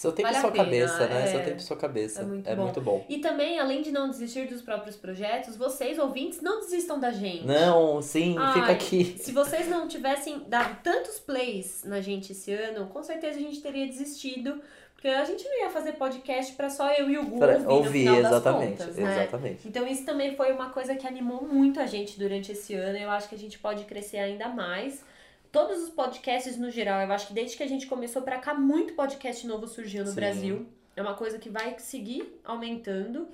[0.00, 1.22] Seu tempo Vale e a sua pena, cabeça, né?
[1.22, 1.26] é.
[1.26, 2.22] Seu tempo e sua cabeça.
[2.22, 2.62] É muito é bom.
[2.62, 3.04] muito bom.
[3.06, 7.44] E também, além de não desistir dos próprios projetos, vocês, ouvintes, não desistam da gente.
[7.46, 9.16] Não, sim, Ai, fica aqui.
[9.20, 13.60] Se vocês não tivessem dado tantos plays na gente esse ano, com certeza a gente
[13.60, 14.62] teria desistido.
[14.94, 18.04] Porque a gente não ia fazer podcast pra só eu e o Gu Pra ouvir,
[18.06, 18.78] no final das exatamente.
[18.78, 19.12] contas, né?
[19.12, 19.68] Exatamente.
[19.68, 22.96] Então isso também foi uma coisa que animou muito a gente durante esse ano.
[22.96, 25.04] Eu acho que a gente pode crescer ainda mais.
[25.52, 28.54] Todos os podcasts no geral, eu acho que desde que a gente começou pra cá,
[28.54, 30.14] muito podcast novo surgiu no Sim.
[30.14, 30.66] Brasil.
[30.96, 33.28] É uma coisa que vai seguir aumentando.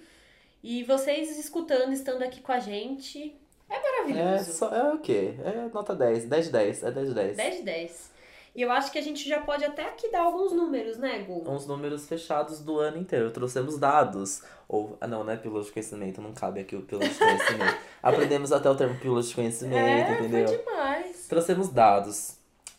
[0.63, 3.37] E vocês escutando, estando aqui com a gente,
[3.69, 4.53] é É, maravilhoso.
[4.53, 5.35] só, é o quê?
[5.45, 6.25] É nota 10.
[6.25, 6.83] 10 de 10.
[6.85, 7.37] É 10 de 10.
[7.37, 8.11] 10 de 10.
[8.57, 11.45] E eu acho que a gente já pode até aqui dar alguns números, né, Gu?
[11.47, 13.31] Uns números fechados do ano inteiro.
[13.31, 14.41] Trouxemos dados.
[14.67, 16.23] Ou, ah, não, não é pílula de conhecimento.
[16.23, 17.77] Não cabe aqui o pílula de conhecimento.
[18.03, 20.49] Aprendemos até o termo pílula de conhecimento, é, entendeu?
[20.49, 21.27] foi demais.
[21.29, 22.39] Trouxemos dados.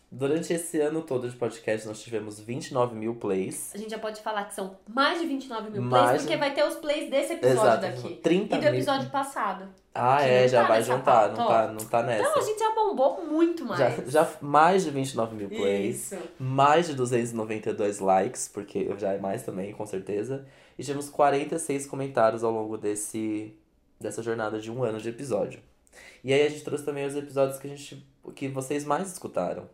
[0.10, 3.72] Durante esse ano todo de podcast, nós tivemos 29 mil plays.
[3.76, 6.38] A gente já pode falar que são mais de 29 mil Mais plays, de- porque
[6.40, 7.82] vai ter os plays desse episódio Exato.
[8.04, 8.16] daqui.
[8.24, 8.74] 30 E do mil.
[8.76, 9.68] episódio passado.
[9.94, 11.30] Ah, é, não já tá vai juntar.
[11.30, 12.30] Não tá, não tá nessa.
[12.30, 13.80] Então a gente já bombou muito mais.
[13.80, 16.12] Já, já mais de 29 mil plays.
[16.14, 16.24] Isso.
[16.40, 20.46] Mais de 292 likes, porque já é mais também, com certeza.
[20.80, 23.54] E tivemos 46 comentários ao longo desse,
[24.00, 25.60] dessa jornada de um ano de episódio.
[26.24, 29.68] E aí a gente trouxe também os episódios que, a gente, que vocês mais escutaram.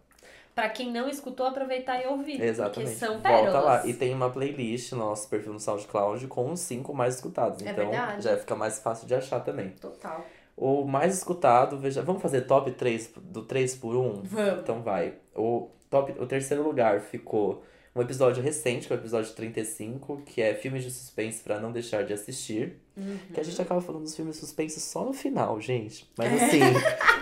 [0.56, 2.40] Pra quem não escutou, aproveitar e ouvir.
[2.42, 2.92] Exatamente.
[2.92, 3.64] Porque são Volta pérolas.
[3.66, 3.86] lá.
[3.88, 7.66] E tem uma playlist no nosso perfil no SoundCloud com os cinco mais escutados.
[7.66, 8.24] É então verdade.
[8.24, 9.70] já fica mais fácil de achar também.
[9.70, 10.24] Total.
[10.56, 12.04] O mais escutado, veja.
[12.04, 14.22] Vamos fazer top 3 do 3 por 1?
[14.24, 14.60] Vamos.
[14.62, 15.16] Então vai.
[15.36, 17.64] O, top, o terceiro lugar ficou
[17.96, 21.72] um episódio recente, que é o episódio 35, que é filmes de suspense pra não
[21.72, 22.78] deixar de assistir.
[22.98, 23.18] Uhum.
[23.34, 26.10] Que a gente acaba falando dos filmes suspense só no final, gente.
[26.18, 26.60] Mas assim,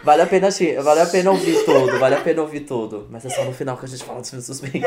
[0.04, 0.48] vale a pena
[0.82, 3.08] vale a pena ouvir tudo, vale a pena ouvir tudo.
[3.10, 4.86] Mas é só no final que a gente fala dos filmes suspense.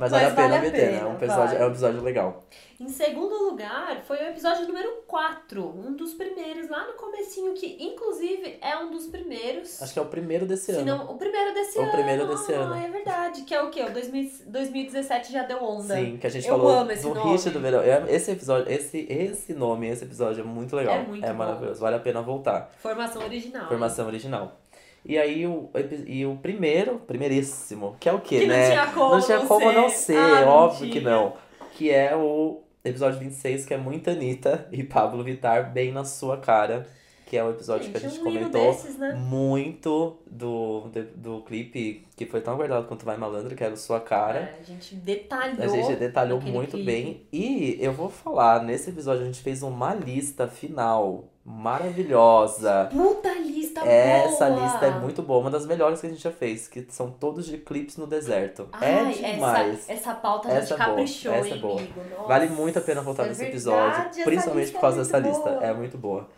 [0.00, 0.98] Mas, vale a Mas pena vale né?
[0.98, 1.62] É um episódio, vai.
[1.62, 2.42] é um episódio legal.
[2.80, 7.76] Em segundo lugar, foi o episódio número 4, um dos primeiros, lá no comecinho, que
[7.78, 9.82] inclusive é um dos primeiros.
[9.82, 10.86] Acho que é o primeiro desse Se ano.
[10.96, 11.92] não, o primeiro desse O ano.
[11.92, 12.72] primeiro desse ano.
[12.72, 13.42] Ah, é verdade.
[13.42, 13.82] Que é o quê?
[13.82, 15.94] O 2000 2017 já deu onda.
[15.94, 17.32] Sim, que a gente Eu falou amo esse do nome.
[17.32, 17.82] hit do verão.
[17.82, 20.94] É, Esse episódio, esse, esse nome, esse episódio é muito legal.
[20.94, 21.34] É muito bom.
[21.34, 21.80] maravilhoso.
[21.80, 22.70] Vale a pena voltar.
[22.78, 23.68] Formação original.
[23.68, 24.59] Formação original.
[25.04, 25.70] E aí o,
[26.06, 28.70] e o primeiro, primeiríssimo, que é o quê, Que não né?
[28.70, 29.76] tinha como não tinha não como ser.
[29.76, 31.00] não ser, Ah, óbvio mentira.
[31.00, 31.32] que não.
[31.74, 36.36] Que é o episódio 26, que é muito Anitta e Pablo Vittar bem na sua
[36.36, 36.86] cara.
[37.26, 39.12] Que é o episódio que a Gente, gente um comentou desses, né?
[39.14, 44.00] muito do, do, do clipe que foi tão guardado quanto Vai Malandro, que era Sua
[44.00, 44.40] Cara.
[44.40, 45.62] É, a gente detalhou.
[45.64, 46.84] A gente detalhou muito clipe.
[46.86, 47.22] bem.
[47.32, 52.88] E eu vou falar, nesse episódio a gente fez uma lista final maravilhosa.
[52.90, 54.62] Puta lista Essa boa!
[54.64, 57.46] lista é muito boa, uma das melhores que a gente já fez, que são todos
[57.46, 58.68] de clipes no deserto.
[58.72, 59.80] Ai, é demais.
[59.88, 61.78] Essa, essa pauta a gente é boa, caprichou, essa é hein, boa.
[61.78, 62.00] amigo?
[62.10, 65.20] Nossa, Vale muito a pena voltar é nesse verdade, episódio, principalmente por causa é dessa
[65.20, 65.50] muito lista.
[65.50, 65.64] boa.
[65.64, 66.28] É muito boa.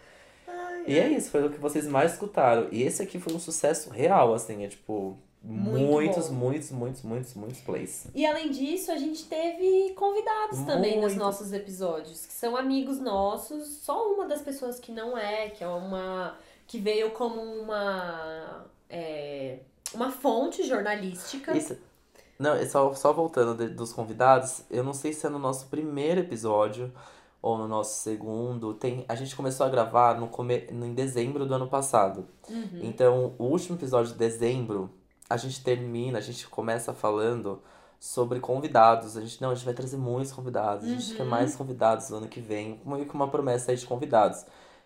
[0.86, 2.66] E é isso, foi o que vocês mais escutaram.
[2.72, 6.34] E esse aqui foi um sucesso real, assim, é tipo, Muito muitos, bom.
[6.34, 8.06] muitos, muitos, muitos, muitos plays.
[8.14, 11.18] E além disso, a gente teve convidados também nos Muito.
[11.18, 13.66] nossos episódios, que são amigos nossos.
[13.78, 16.36] Só uma das pessoas que não é, que é uma.
[16.66, 18.66] que veio como uma.
[18.88, 19.58] é,
[19.94, 21.56] uma fonte jornalística.
[21.56, 21.76] Isso.
[22.38, 26.20] Não, só, só voltando de- dos convidados, eu não sei se é no nosso primeiro
[26.20, 26.92] episódio
[27.40, 28.74] ou no nosso segundo.
[28.74, 32.26] Tem, a gente começou a gravar no come, no- em dezembro do ano passado.
[32.48, 32.80] Uhum.
[32.82, 34.90] Então, o último episódio de dezembro,
[35.32, 37.62] a gente termina, a gente começa falando
[37.98, 39.16] sobre convidados.
[39.16, 40.84] A gente, não, a gente vai trazer muitos convidados.
[40.84, 41.16] A gente Uhum.
[41.16, 42.80] quer mais convidados no ano que vem.
[42.84, 44.44] Meio que uma promessa aí de convidados.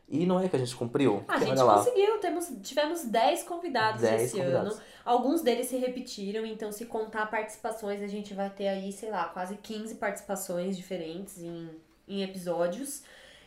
[0.08, 1.24] E não é que a gente cumpriu.
[1.26, 4.74] A gente conseguiu, temos, tivemos 10 convidados 10 esse convidados.
[4.74, 4.82] ano.
[5.04, 9.24] Alguns deles se repetiram, então se contar participações, a gente vai ter aí, sei lá,
[9.24, 11.70] quase 15 participações diferentes em,
[12.06, 13.02] em episódios.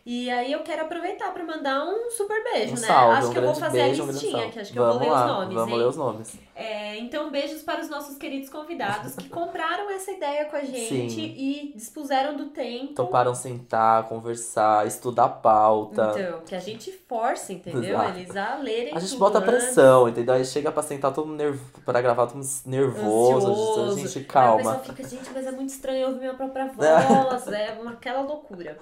[0.05, 2.87] E aí eu quero aproveitar pra mandar um super beijo, Um né?
[2.87, 4.49] salve, acho um que eu vou fazer beijo, a um listinha, salve.
[4.51, 5.77] que acho que eu vamos vou ler lá, os nomes, Vamos hein?
[5.79, 6.39] ler os nomes.
[6.55, 11.09] É, então, beijos para os nossos queridos convidados que compraram essa ideia com a gente
[11.09, 11.33] Sim.
[11.37, 12.93] e dispuseram do tempo.
[12.95, 16.13] Toparam sentar, conversar, estudar a pauta.
[16.17, 17.95] Então, que a gente força, entendeu?
[17.95, 18.17] Exato.
[18.19, 19.49] Eles a lerem A gente bota antes.
[19.49, 20.33] pressão, entendeu?
[20.33, 21.63] Aí chega pra sentar todo nervo...
[21.85, 23.47] pra gravar todo nervoso.
[23.51, 23.97] Ansioso.
[23.99, 24.57] Gente, Aí o calma.
[24.57, 28.77] pessoal fica, gente, mas é muito estranho ouvir minha própria voz, é uma, aquela loucura.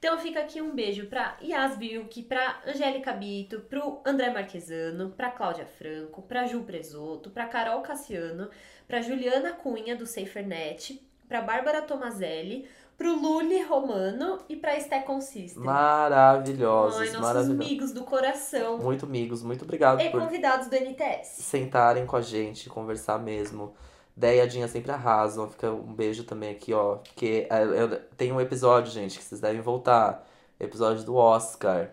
[0.00, 5.30] Então fica aqui um beijo pra Yas Vilk, pra Angélica Bito, pro André Marquesano, pra
[5.30, 8.48] Cláudia Franco, pra Ju Presoto, pra Carol Cassiano,
[8.88, 10.98] pra Juliana Cunha, do SaferNet,
[11.28, 15.62] pra Bárbara Tomazelli, pro Luli Romano e pra Esté Consistent.
[15.62, 17.66] Maravilhosos, Ai, nossos maravilhosos.
[17.66, 18.78] amigos do coração.
[18.78, 21.42] Muito amigos, muito obrigado E por convidados do NTS.
[21.42, 23.74] sentarem com a gente, conversar mesmo.
[24.16, 25.48] Deia sempre arrasam.
[25.48, 26.96] Fica um beijo também aqui, ó.
[26.96, 27.86] Porque é,
[28.16, 30.26] tem um episódio, gente, que vocês devem voltar.
[30.58, 31.90] Episódio do Oscar.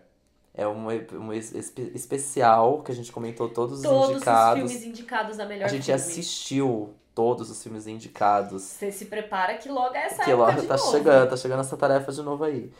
[0.53, 4.71] É um, um es- espe- especial que a gente comentou todos os Todos os indicados.
[4.71, 5.95] filmes indicados a melhor a gente filme.
[6.01, 8.63] assistiu todos os filmes indicados.
[8.63, 10.91] Você se prepara que logo é essa Que época logo tá novo.
[10.91, 12.71] chegando, tá chegando essa tarefa de novo aí.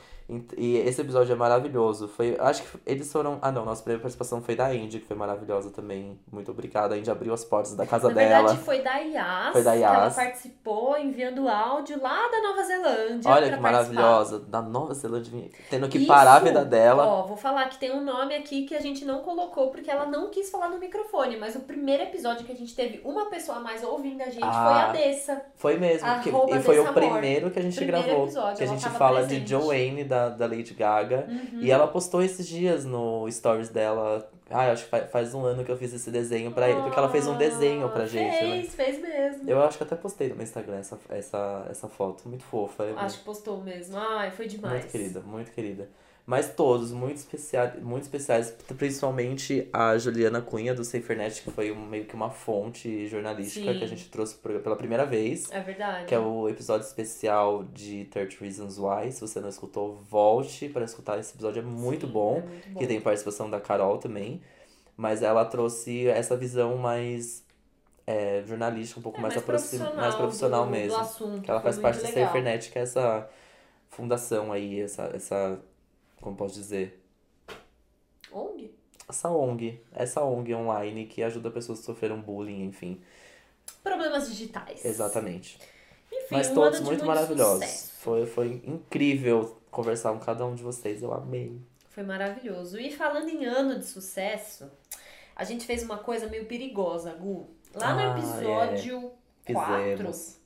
[0.58, 2.08] E esse episódio é maravilhoso.
[2.10, 3.40] Foi, acho que eles foram.
[3.42, 6.20] Ah, não, nossa primeira participação foi da Indy, que foi maravilhosa também.
[6.30, 6.96] Muito obrigada.
[6.96, 8.38] A Indy abriu as portas da casa Na dela.
[8.50, 10.16] verdade, foi da Yas, Foi da que ela Yas.
[10.16, 13.32] participou enviando áudio lá da Nova Zelândia.
[13.32, 14.40] Olha que maravilhosa.
[14.40, 17.06] Da Nova Zelândia, tendo que Isso, parar a vida dela.
[17.08, 20.06] Ó, vou falar que tem um nome aqui que a gente não colocou porque ela
[20.06, 23.60] não quis falar no microfone, mas o primeiro episódio que a gente teve uma pessoa
[23.60, 25.42] a mais ouvindo a gente foi Ah, a Dessa.
[25.56, 26.08] Foi mesmo.
[26.22, 28.24] Que, e foi o primeiro que a gente Primeiro gravou.
[28.26, 29.42] episódio, que a gente fala presente.
[29.46, 31.26] de Joanne da, da Lady Gaga.
[31.30, 31.60] Uhum.
[31.62, 34.30] E ela postou esses dias no stories dela.
[34.50, 36.82] Ah, acho que fa- faz um ano que eu fiz esse desenho pra ele.
[36.82, 38.62] Porque ela fez um desenho pra Ah, gente, né?
[38.62, 39.50] Fez, fez mesmo.
[39.50, 42.28] Eu acho que até postei no meu Instagram essa, essa, essa foto.
[42.30, 42.86] Muito fofa.
[42.98, 43.98] Acho que postou mesmo.
[43.98, 44.74] Ai, foi demais.
[44.74, 45.90] Muito querida, muito querida.
[46.30, 51.86] Mas todos, muito, especiais, muito especiais, principalmente a Juliana Cunha, do SaferNet, que foi um-
[51.86, 53.80] meio que uma fonte jornalística Sim.
[53.80, 55.50] que a gente trouxe pela primeira vez.
[55.52, 56.06] É verdade.
[56.06, 59.10] Que é o episódio especial de 30 Reasons Why.
[59.10, 61.18] Se você não escutou, volte para escutar.
[61.18, 62.38] Esse episódio é muito Sim, bom.
[62.40, 62.80] é muito bom.
[62.82, 64.42] Que tem participação da Carol também.
[64.98, 67.46] Mas ela trouxe essa visão mais
[68.06, 70.98] é, jornalística, um pouco É, mais, mais profissional mais profissional do- mesmo.
[70.98, 72.28] do assunto, que ela faz parte muito da legal.
[72.34, 73.30] SaferNet, que é essa
[73.90, 75.60] fundação aí, essa, essa.
[76.22, 77.04] Como posso dizer?
[78.32, 78.74] ONG?
[79.08, 79.82] Essa ONG.
[79.94, 83.02] Essa ONG online que ajuda pessoas que sofreram bullying, enfim.
[83.84, 84.84] Problemas digitais.
[84.84, 85.58] Exatamente.
[86.12, 87.64] Enfim, Mas todos de muito maravilhosos.
[87.66, 87.94] sucesso.
[88.00, 91.02] Foi, foi incrível conversar com cada um de vocês.
[91.02, 91.58] Eu amei.
[91.90, 92.80] Foi maravilhoso.
[92.80, 94.70] E falando em ano de sucesso,
[95.36, 97.48] a gente fez uma coisa meio perigosa, Gu.
[97.74, 99.12] Lá no Ah, episódio
[99.46, 99.96] 4.
[99.96, 100.38] Fizemos.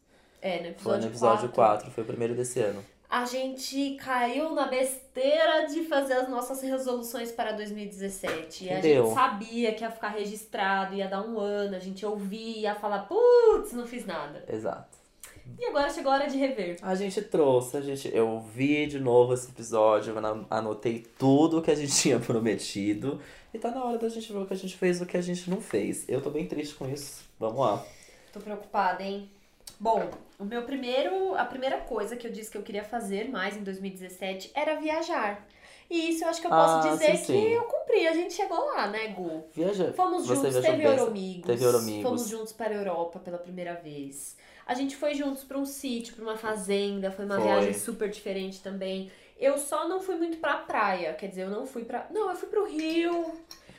[0.41, 1.55] É, no Foi episódio, no episódio 4.
[1.55, 2.84] 4, foi o primeiro desse ano.
[3.12, 8.64] A gente caiu na besteira de fazer as nossas resoluções para 2017.
[8.64, 9.03] E a Deu.
[9.03, 12.99] gente sabia que ia ficar registrado, ia dar um ano, a gente ouvia, ia falar,
[12.99, 14.45] putz, não fiz nada.
[14.47, 14.97] Exato.
[15.59, 16.78] E agora chegou a hora de rever.
[16.82, 20.16] A gente trouxe, a gente, eu vi de novo esse episódio,
[20.49, 23.20] anotei tudo que a gente tinha prometido.
[23.53, 25.18] E tá na hora da gente ver o que a gente fez e o que
[25.18, 26.07] a gente não fez.
[26.07, 27.26] Eu tô bem triste com isso.
[27.38, 27.84] Vamos lá.
[28.32, 29.30] Tô preocupada, hein?
[29.82, 33.58] Bom, o meu primeiro, a primeira coisa que eu disse que eu queria fazer mais
[33.58, 35.44] em 2017 era viajar.
[35.90, 37.48] E isso eu acho que eu posso Ah, dizer sim, que sim.
[37.50, 38.08] eu cumpri.
[38.08, 39.44] A gente chegou lá, né, Gu?
[39.52, 39.92] Viaja.
[39.94, 41.46] Fomos Você juntos, viajou teve Euromigos.
[41.48, 42.04] teve Euromigos.
[42.04, 44.38] Fomos juntos para a Europa pela primeira vez.
[44.68, 47.10] A gente foi juntos para um sítio, para uma fazenda.
[47.12, 47.44] Foi uma Foi.
[47.46, 49.12] viagem super diferente também.
[49.40, 51.12] Eu só não fui muito pra praia.
[51.16, 52.06] Quer dizer, eu não fui pra.
[52.12, 53.34] Não, eu fui pro Rio.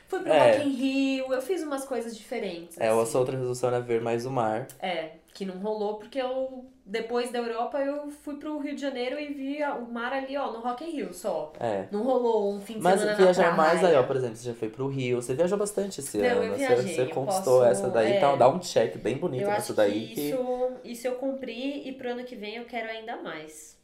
[0.09, 0.51] Fui pro É.
[0.57, 1.33] Rock in Rio.
[1.33, 2.77] Eu fiz umas coisas diferentes.
[2.77, 3.11] É, a assim.
[3.11, 4.67] sua outra resolução era ver mais o mar.
[4.79, 9.19] É, que não rolou porque eu, depois da Europa, eu fui pro Rio de Janeiro
[9.19, 11.51] e vi o mar ali, ó, no Rock in Rio só.
[11.59, 11.87] É.
[11.91, 14.49] Não rolou um fim de Mas semana viajar na mais aí, ó, por exemplo, você
[14.49, 16.43] já foi pro Rio, você viajou bastante esse Não, ano.
[16.43, 18.17] eu Você- viajei, você, eu conquistou posso- essa daí, é.
[18.17, 20.21] então dá um check bem bonito Eu nessa daí que que.
[20.29, 23.75] isso, isso eu cumpri e pro ano que vem eu quero ainda mais.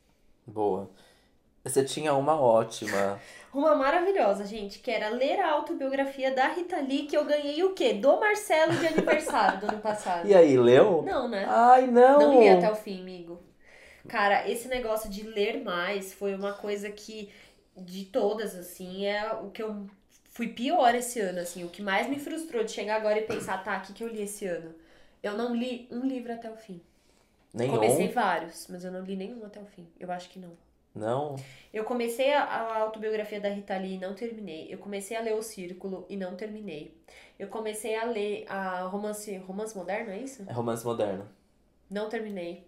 [0.45, 0.89] Boa.
[1.63, 3.19] Você tinha uma ótima.
[3.53, 7.73] Uma maravilhosa, gente, que era ler a autobiografia da Rita Lee, que eu ganhei o
[7.73, 7.93] quê?
[7.93, 10.27] Do Marcelo de aniversário do ano passado.
[10.27, 11.01] E aí, leu?
[11.01, 11.45] Não, né?
[11.47, 12.19] Ai, não!
[12.19, 13.41] Não li até o fim, amigo.
[14.07, 17.31] Cara, esse negócio de ler mais foi uma coisa que,
[17.75, 19.87] de todas, assim, é o que eu
[20.29, 21.63] fui pior esse ano, assim.
[21.63, 24.07] O que mais me frustrou de chegar agora e pensar, tá, o que, que eu
[24.07, 24.73] li esse ano?
[25.21, 26.81] Eu não li um livro até o fim.
[27.53, 27.73] Nenhum?
[27.73, 29.87] Comecei vários, mas eu não li nenhum até o fim.
[29.99, 30.51] Eu acho que não.
[30.95, 31.35] Não?
[31.73, 34.67] Eu comecei a, a autobiografia da Rita Lee e não terminei.
[34.73, 36.97] Eu comecei a ler O Círculo e não terminei.
[37.37, 40.43] Eu comecei a ler a romance, romance moderno, é isso?
[40.47, 41.27] É romance moderno.
[41.89, 42.67] Não terminei.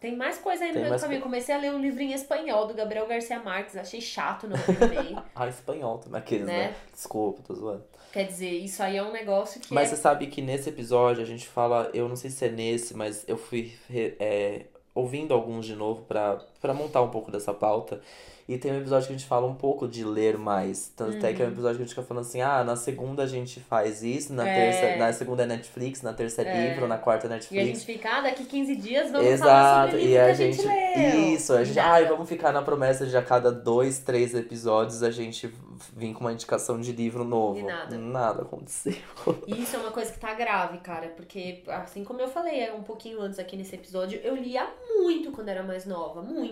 [0.00, 1.20] Tem mais coisa aí no Tem mais caminho.
[1.20, 3.76] Comecei a ler um livrinho em espanhol do Gabriel Garcia Marques.
[3.76, 5.14] Achei chato, não terminei.
[5.36, 6.68] Ah, espanhol também, aqueles, Né?
[6.68, 6.76] né?
[6.90, 7.84] Desculpa, tô zoando.
[8.10, 9.94] Quer dizer, isso aí é um negócio que Mas é...
[9.94, 13.28] você sabe que nesse episódio a gente fala, eu não sei se é nesse, mas
[13.28, 18.00] eu fui é, ouvindo alguns de novo pra, pra montar um pouco dessa pauta.
[18.48, 20.88] E tem um episódio que a gente fala um pouco de ler mais.
[20.96, 23.22] Tanto até que é um episódio que a gente fica falando assim, ah, na segunda
[23.22, 24.54] a gente faz isso, na É.
[24.72, 26.68] terça, na segunda é Netflix, na terça é, É.
[26.70, 27.66] livro, na quarta é E a Netflix.
[27.66, 30.56] gente fica, ah, daqui 15 dias vamos falar Exato, sobre o e a a gente,
[30.56, 30.66] gente.
[30.66, 31.20] leu.
[31.34, 31.78] Isso, a gente.
[31.78, 35.48] Ai, vamos ficar na promessa de a cada dois, três episódios a gente
[35.96, 37.60] vir com uma indicação de livro novo.
[37.60, 37.96] E nada.
[37.98, 38.94] Nada aconteceu.
[39.46, 42.72] E isso é uma coisa que tá grave, cara, porque assim como eu falei é,
[42.74, 46.49] um pouquinho antes aqui nesse episódio, eu lia muito quando era mais nova, muito.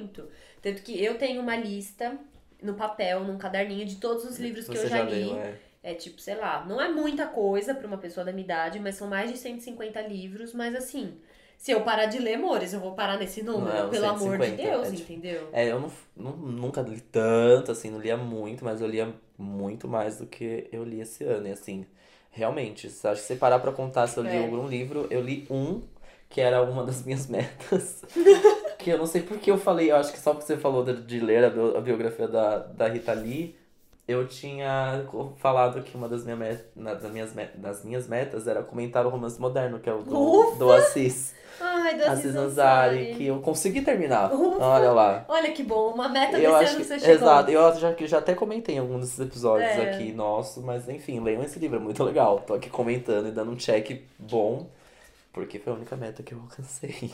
[0.62, 2.18] Tanto que eu tenho uma lista
[2.62, 5.24] no papel, num caderninho de todos os livros que Você eu já, li.
[5.24, 5.55] leu, é.
[5.80, 8.96] É tipo, sei lá, não é muita coisa pra uma pessoa da minha idade, mas
[8.96, 11.14] são mais de 150 livros, mas assim,
[11.57, 14.44] se eu parar de ler, amores, eu vou parar nesse número, Não, pelo amor de
[14.46, 15.49] 150, Deus, é tipo- entendeu?
[15.53, 19.86] É, eu não, não- nunca li tanto, assim, não lia muito, mas eu lia muito
[19.86, 21.46] mais do que eu li esse ano.
[21.46, 21.86] E assim,
[22.32, 24.38] realmente, se acho que você parar pra contar se eu li É.
[24.38, 25.80] algum livro, eu li um,
[26.28, 28.03] que era uma das minhas metas.
[28.79, 30.85] que eu não sei por que eu falei, eu acho que só porque você falou
[30.85, 33.57] de, de ler a, bio- a biografia da, da Rita Lee,
[34.07, 35.05] eu tinha
[35.37, 39.05] falado que uma das, minha met, na- das, minhas met, das minhas metas era comentar
[39.07, 40.57] o romance moderno, que é o do, Ufa!
[40.57, 41.35] do Assis.
[41.61, 44.33] Ai, do Assis Ansari, que eu consegui terminar.
[44.33, 44.64] Ufa!
[44.64, 45.24] Olha lá.
[45.29, 47.14] Olha que bom, uma meta Eu desse ano que, você chegou.
[47.16, 49.91] exato, eu já, já até comentei em algum desses episódios É.
[49.91, 52.39] aqui nosso, mas enfim, leiam esse livro, é muito legal.
[52.47, 54.68] Tô aqui comentando e dando um check bom,
[55.33, 57.12] porque foi a única meta que eu alcancei.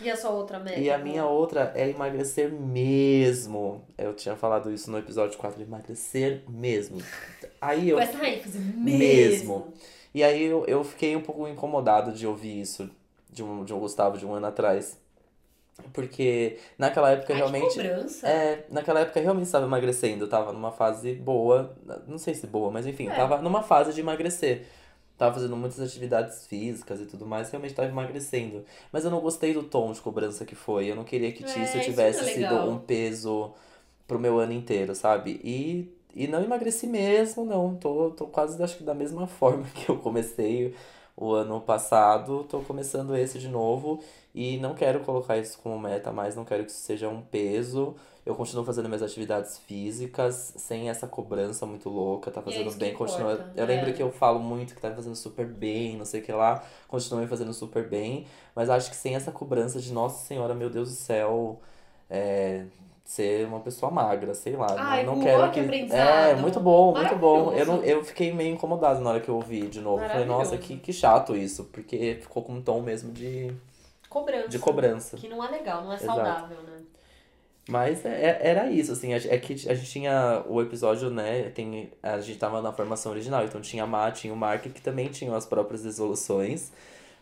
[0.00, 0.78] E a sua outra meta?
[0.78, 3.84] E a minha outra é emagrecer mesmo.
[3.96, 7.02] Eu tinha falado isso no episódio 4, emagrecer mesmo.
[7.60, 7.96] Aí eu.
[7.96, 8.98] Com essa ênfase, mesmo.
[8.98, 9.72] Mesmo.
[10.14, 12.88] E aí eu, eu fiquei um pouco incomodado de ouvir isso
[13.30, 14.98] de um, de um Gustavo de um ano atrás.
[15.92, 17.68] Porque naquela época Ai, realmente.
[17.76, 18.26] cobrança.
[18.26, 21.72] É, naquela época realmente estava emagrecendo, eu tava numa fase boa,
[22.06, 23.16] não sei se boa, mas enfim, eu É.
[23.16, 24.66] tava numa fase de emagrecer.
[25.18, 28.64] Tava fazendo muitas atividades físicas e tudo mais, realmente tava emagrecendo.
[28.92, 30.90] Mas eu não gostei do tom de cobrança que foi.
[30.90, 33.52] Eu não queria que É, isso tivesse é sido um peso
[34.06, 35.40] pro meu ano inteiro, sabe?
[35.44, 37.76] E, e não emagreci mesmo, não.
[37.76, 40.74] Tô, tô quase, acho que da mesma forma que eu comecei
[41.16, 44.02] o ano passado, tô começando esse de novo.
[44.34, 47.96] E não quero colocar isso como meta mais, não quero que isso seja um peso.
[48.28, 52.76] Eu continuo fazendo minhas atividades físicas sem essa cobrança muito louca, tá é fazendo que
[52.76, 53.32] bem, continua.
[53.32, 53.92] importa, Eu lembro é.
[53.94, 56.62] que eu falo muito que tá me fazendo super bem, não sei o que lá,
[56.86, 60.68] continuo me fazendo super bem, mas acho que sem essa cobrança de, nossa senhora, meu
[60.68, 61.58] Deus do céu,
[62.10, 62.66] é,
[63.02, 64.76] ser uma pessoa magra, sei lá.
[64.76, 65.94] Ai, não, não quero que que.
[65.94, 67.54] É, muito bom, muito bom.
[67.54, 70.06] Eu, não, eu fiquei meio incomodado na hora que eu ouvi de novo.
[70.06, 73.54] Falei, nossa, que, que chato isso, porque ficou com um tom mesmo de,
[74.10, 74.48] Cobrança.
[74.48, 75.16] de cobrança.
[75.16, 76.14] Que não é legal, não é Exato.
[76.14, 76.78] saudável, né?
[77.68, 82.18] Mas é- era isso, assim, é que a gente tinha o episódio, né, tem, a
[82.18, 85.34] gente tava na formação original, então tinha a Má, tinha o Mark, que também tinham
[85.34, 86.72] as próprias resoluções,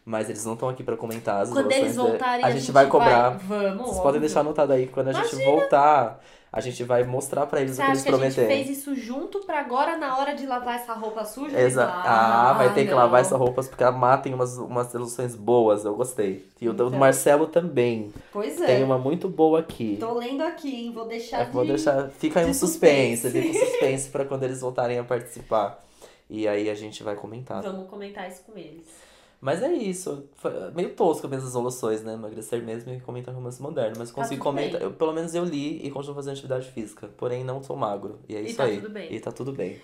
[0.09, 2.87] Mas eles não estão aqui pra comentar as Quando eles de- voltarem, a, gente vai
[2.87, 3.31] cobrar.
[3.31, 4.03] Vamos, Vocês óbvio.
[4.05, 7.75] podem deixar anotado aí que quando a gente voltar, a gente vai mostrar pra eles
[7.75, 10.47] Você o que eles que a gente fez isso junto pra agora, na hora de
[10.47, 11.59] lavar essa roupa suja?
[11.59, 12.99] Exa eles- ah, vai ter que não.
[12.99, 16.47] lavar essas roupas porque a Má tem umas, umas resoluções boas, eu gostei.
[16.61, 16.99] E o do Então.
[17.01, 18.13] Marcelo também.
[18.33, 18.67] Pois é.
[18.67, 19.97] Tem uma muito boa aqui.
[19.99, 20.93] Tô lendo aqui, hein?
[20.93, 21.51] Vou deixar É, de...
[21.51, 22.11] vou deixar.
[22.11, 23.43] Fica aí um suspense, suspense.
[23.53, 25.83] fica um suspense pra quando eles voltarem a participar.
[26.31, 27.61] E aí a gente vai comentar.
[27.61, 29.05] Vamos comentar isso com eles.
[29.47, 30.29] Mas é isso.
[30.35, 32.15] Foi meio tosco minhas resoluções, né?
[32.15, 33.95] Emagrecer mesmo e comentar romance moderno.
[33.97, 34.83] Mas consegui tudo comentar.
[34.83, 37.07] eu- pelo menos eu li e continuo fazendo atividade física.
[37.17, 38.19] Porém, não sou magro.
[38.29, 38.81] E é isso tá aí.
[38.81, 39.13] tudo bem.
[39.15, 39.81] E tá tudo bem.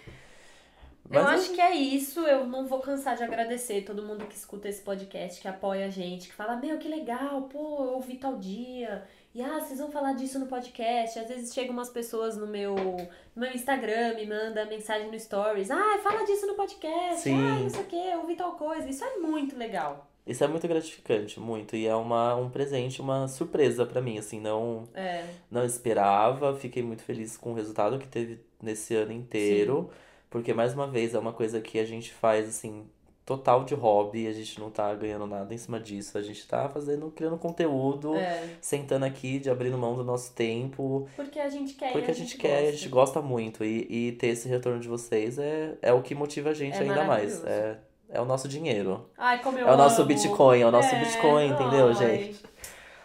[1.10, 2.18] eu Mas acho que é isso.
[2.26, 5.90] Eu não vou cansar de agradecer todo mundo que escuta esse podcast, que apoia a
[5.90, 9.04] gente, que fala, meu, que legal, pô, eu ouvi tal dia.
[9.34, 11.18] E ah, vocês vão falar disso no podcast.
[11.18, 15.70] Às vezes chegam umas pessoas no meu, no meu Instagram, me manda mensagem no Stories.
[15.70, 17.22] Ah, fala disso no podcast.
[17.22, 17.34] Sim.
[17.36, 18.86] Ah, não sei o que, eu ouvi tal coisa.
[18.88, 20.06] Isso é muito legal.
[20.26, 21.74] Isso é muito gratificante, muito.
[21.74, 25.24] E é uma, um presente, uma surpresa pra mim, assim, não, É.
[25.50, 26.54] não esperava.
[26.54, 29.90] Fiquei muito feliz com o resultado que teve nesse ano inteiro.
[30.30, 32.86] Porque, mais uma vez, é uma coisa que a gente faz, assim,
[33.24, 34.26] total de hobby.
[34.26, 36.18] A gente não tá ganhando nada em cima disso.
[36.18, 38.50] A gente tá fazendo, criando conteúdo, É.
[38.60, 41.08] sentando aqui, de abrindo mão do nosso tempo.
[41.16, 42.72] Porque a gente quer Porque a gente quer, a gosta.
[42.76, 43.64] gente gosta muito.
[43.64, 46.80] E, e ter esse retorno de vocês é, é o que motiva a gente É
[46.80, 47.44] ainda mais.
[47.44, 49.06] É, é o nosso dinheiro.
[49.16, 50.08] Ai, como eu É o nosso amo.
[50.08, 51.94] Bitcoin, é o nosso É, Bitcoin, entendeu, ai.
[51.94, 52.42] gente?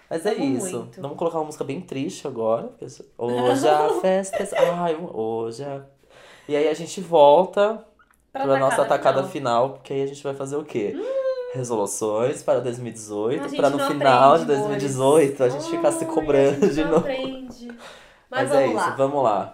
[0.09, 0.79] Mas é Amo isso.
[0.79, 1.01] muito.
[1.01, 2.71] Vamos colocar uma música bem triste agora.
[3.17, 4.41] Hoje a festa.
[4.41, 5.83] é- Ai, hoje a.
[6.47, 7.85] E aí a gente volta
[8.37, 10.95] Pra pra nossa tacada atacada final, porque aí a gente vai fazer o quê?
[11.53, 13.45] Resoluções para 2018, Hum.
[13.45, 16.73] A gente pra no final aprende, de 2018 a gente ficar se cobrando a gente
[16.75, 16.97] de novo.
[16.97, 17.67] aprende.
[18.29, 18.95] Mas, Mas, vamos é isso, lá.
[18.95, 19.53] vamos lá.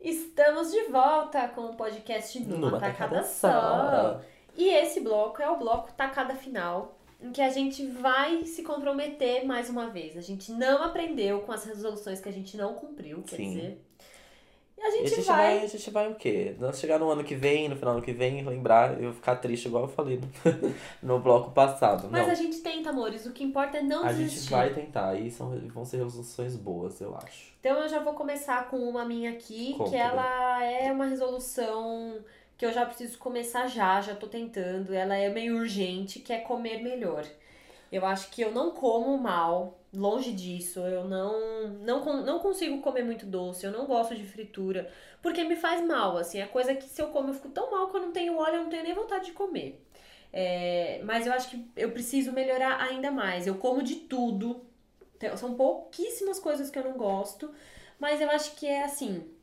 [0.00, 4.20] Estamos de volta com o podcast Numa, Numa Tacada tacada Só.
[4.58, 9.46] E esse bloco é o bloco Tacada Final, em que a gente vai se comprometer
[9.46, 10.16] mais uma vez.
[10.16, 13.50] A gente não aprendeu com as resoluções que a gente não cumpriu, quer Sim.
[13.50, 13.84] dizer.
[14.76, 15.36] E a E gente, a gente vai.
[15.56, 16.56] vai, a gente vai o quê?
[16.58, 19.36] Nós chegar no ano que vem, no final do ano que vem, lembrar, eu ficar
[19.36, 20.28] triste igual eu falei no,
[21.14, 22.08] no bloco passado.
[22.10, 23.26] Mas Não, a gente tenta, amores.
[23.26, 24.40] O que importa é não a desistir.
[24.40, 25.14] gente vai tentar.
[25.20, 27.52] E são, vão ser resoluções boas, eu acho.
[27.60, 32.18] Então eu já vou começar com uma minha aqui, que ela é uma resolução
[32.58, 34.92] que eu já preciso começar já, já tô tentando.
[34.92, 37.24] Ela é meio urgente, que é comer melhor.
[37.90, 40.80] Eu acho que eu não como mal, longe disso.
[40.80, 44.92] Eu não, não, não consigo comer muito doce, eu não gosto de fritura,
[45.22, 46.40] porque me faz mal, assim.
[46.40, 48.56] É coisa que se eu como eu fico tão mal que eu não tenho óleo,
[48.56, 49.80] eu não tenho nem vontade de comer.
[50.32, 53.46] É, mas eu acho que eu preciso melhorar ainda mais.
[53.46, 54.66] Eu como de tudo.
[55.36, 57.52] São pouquíssimas coisas que eu não gosto,
[57.98, 59.37] mas eu acho que é assim.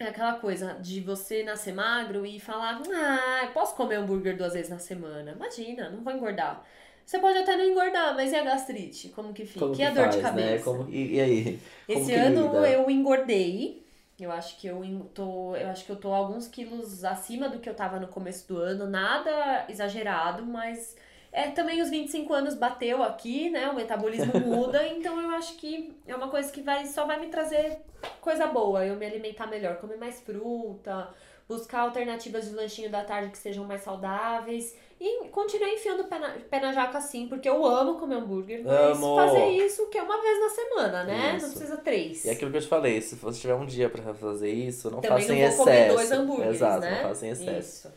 [0.00, 4.54] É aquela coisa de você nascer magro e falar: Ah, eu posso comer hambúrguer duas
[4.54, 5.32] vezes na semana.
[5.32, 6.64] Imagina, não vou engordar.
[7.04, 9.10] Você pode até não engordar, mas e a gastrite?
[9.10, 9.76] Como que fica?
[9.76, 10.58] Como e a dor de faz, né?
[10.58, 10.64] cabeça?
[10.64, 11.60] Como- e, e aí?
[11.92, 12.60] Como Esse que ano lida?
[12.66, 13.80] eu engordei.
[14.18, 14.82] Eu acho que eu
[15.14, 18.46] tô, eu acho que eu tô alguns quilos acima do que eu tava no começo
[18.48, 20.94] do ano, nada exagerado, mas
[21.32, 23.68] é também os 25 anos bateu aqui, né?
[23.68, 27.28] O metabolismo muda, então eu acho que é uma coisa que vai só vai me
[27.28, 27.78] trazer
[28.20, 31.08] coisa boa, eu me alimentar melhor, comer mais fruta,
[31.48, 36.18] buscar alternativas de lanchinho da tarde que sejam mais saudáveis e continuar enfiando o pé
[36.18, 39.16] na, pé na jaca assim, porque eu amo comer hambúrguer, mas Amo!
[39.16, 41.36] fazer isso que é uma vez na semana, né?
[41.36, 41.46] Isso.
[41.46, 42.24] Não precisa três.
[42.24, 44.90] E é aquilo que eu te falei, se você tiver um dia pra fazer isso,
[44.90, 45.94] não Também faça não em vou comer excesso.
[45.94, 46.90] dois hambúrgueres, Exato, né?
[47.02, 47.58] não faça em excesso.
[47.88, 47.92] Isso.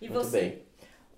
[0.00, 0.40] E Muito você?
[0.40, 0.67] bem.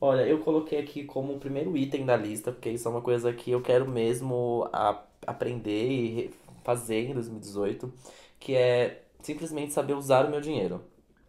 [0.01, 3.33] Olha, eu coloquei aqui como o primeiro item da lista, porque isso é uma coisa
[3.33, 6.35] que eu quero mesmo a- aprender e
[6.65, 7.93] fazer em 2018,
[8.39, 10.81] que é simplesmente saber usar o meu dinheiro.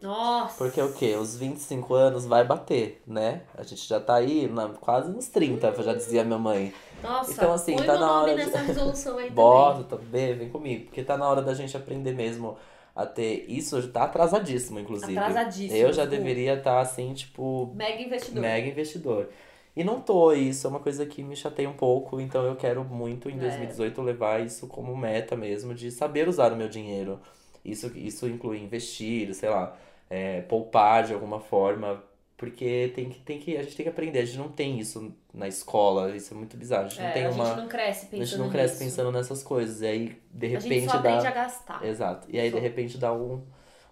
[0.01, 0.57] Nossa!
[0.57, 1.15] Porque o quê?
[1.15, 3.41] Os 25 anos vai bater, né?
[3.55, 6.73] A gente já tá aí na- quase nos 30, já dizia minha mãe.
[7.03, 10.85] Nossa, Então, assim, tá na hora de- nessa resolução aí Bota, bem, vem comigo.
[10.85, 12.57] Porque tá na hora da gente aprender mesmo
[12.95, 13.45] a ter.
[13.47, 15.17] Isso tá atrasadíssimo, inclusive.
[15.17, 17.71] Atrasadíssimo, Eu já tipo, deveria estar assim, tipo.
[17.75, 18.41] Mega investidor.
[18.41, 19.29] mega investidor.
[19.75, 22.83] E não tô, isso é uma coisa que me chateia um pouco, então eu quero
[22.83, 23.39] muito em É.
[23.39, 27.19] 2018 levar isso como meta mesmo, de saber usar o meu dinheiro.
[27.63, 29.77] Isso, isso inclui investir, sei lá,
[30.09, 32.03] é, poupar de alguma forma,
[32.41, 35.13] porque tem que, tem que, a gente tem que aprender, a gente não tem isso
[35.31, 37.45] na escola, isso é muito bizarro, a gente não É, tem a uma.
[37.45, 38.83] gente não cresce A pensando gente não cresce nisso.
[38.83, 41.29] pensando nessas coisas, e aí de A gente repente só aprende dá.
[41.29, 41.85] a gastar.
[41.85, 42.27] Exato.
[42.31, 42.59] E aí de Só.
[42.59, 43.43] repente dá um,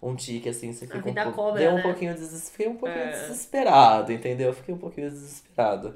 [0.01, 1.37] um tique assim, você fica um vida pouco.
[1.37, 1.81] cobra, Deu um né?
[1.83, 2.15] pouquinho.
[2.17, 3.11] Fiquei um pouquinho É.
[3.11, 4.51] desesperado, entendeu?
[4.53, 5.93] Fiquei um pouquinho desesperado.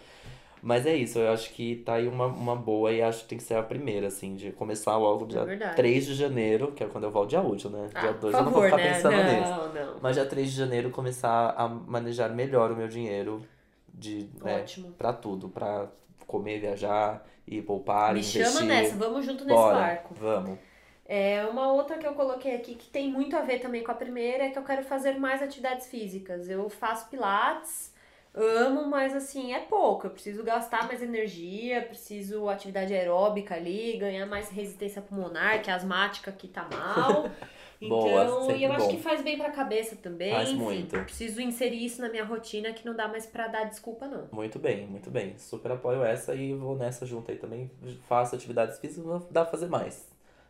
[0.66, 3.38] Mas é isso, eu acho que tá aí uma, uma boa e acho que tem
[3.38, 5.76] que ser a primeira, assim, de começar logo dia É verdade.
[5.76, 7.90] 3 de janeiro, que é quando eu volto dia útil, né?
[7.94, 8.94] Ah, dia por 2 eu não vou favor, ficar né?
[8.94, 9.50] pensando nisso.
[9.52, 10.00] Não, não.
[10.02, 13.46] Mas dia 3 de janeiro começar a manejar melhor o meu dinheiro
[13.94, 14.92] de, né, Ótimo.
[14.98, 15.88] pra tudo, pra
[16.26, 18.46] comer, viajar e poupar, Me investir.
[18.46, 20.16] chama nessa, vamos junto nesse Bora, barco.
[20.16, 20.58] vamos.
[21.06, 23.96] É, uma outra que eu coloquei aqui que tem muito a ver também com a
[23.96, 26.50] primeira é que eu quero fazer mais atividades físicas.
[26.50, 27.93] Eu faço pilates,
[28.34, 30.08] amo, mas assim, é pouco.
[30.08, 35.76] Eu preciso gastar mais energia, preciso atividade aeróbica ali, ganhar mais resistência pulmonar, que a
[35.76, 37.30] asmática aqui tá mal.
[37.86, 38.92] Boa, Então, sempre e eu acho bom.
[38.96, 40.32] que faz bem pra cabeça também.
[40.32, 40.98] Faz enfim, muito.
[41.02, 44.30] Preciso inserir isso na minha rotina que não dá mais pra dar desculpa, não.
[44.32, 45.38] Muito bem, muito bem.
[45.38, 47.70] Super apoio essa e vou nessa junto aí também.
[48.08, 50.08] Faço atividades físicas, dá pra fazer mais.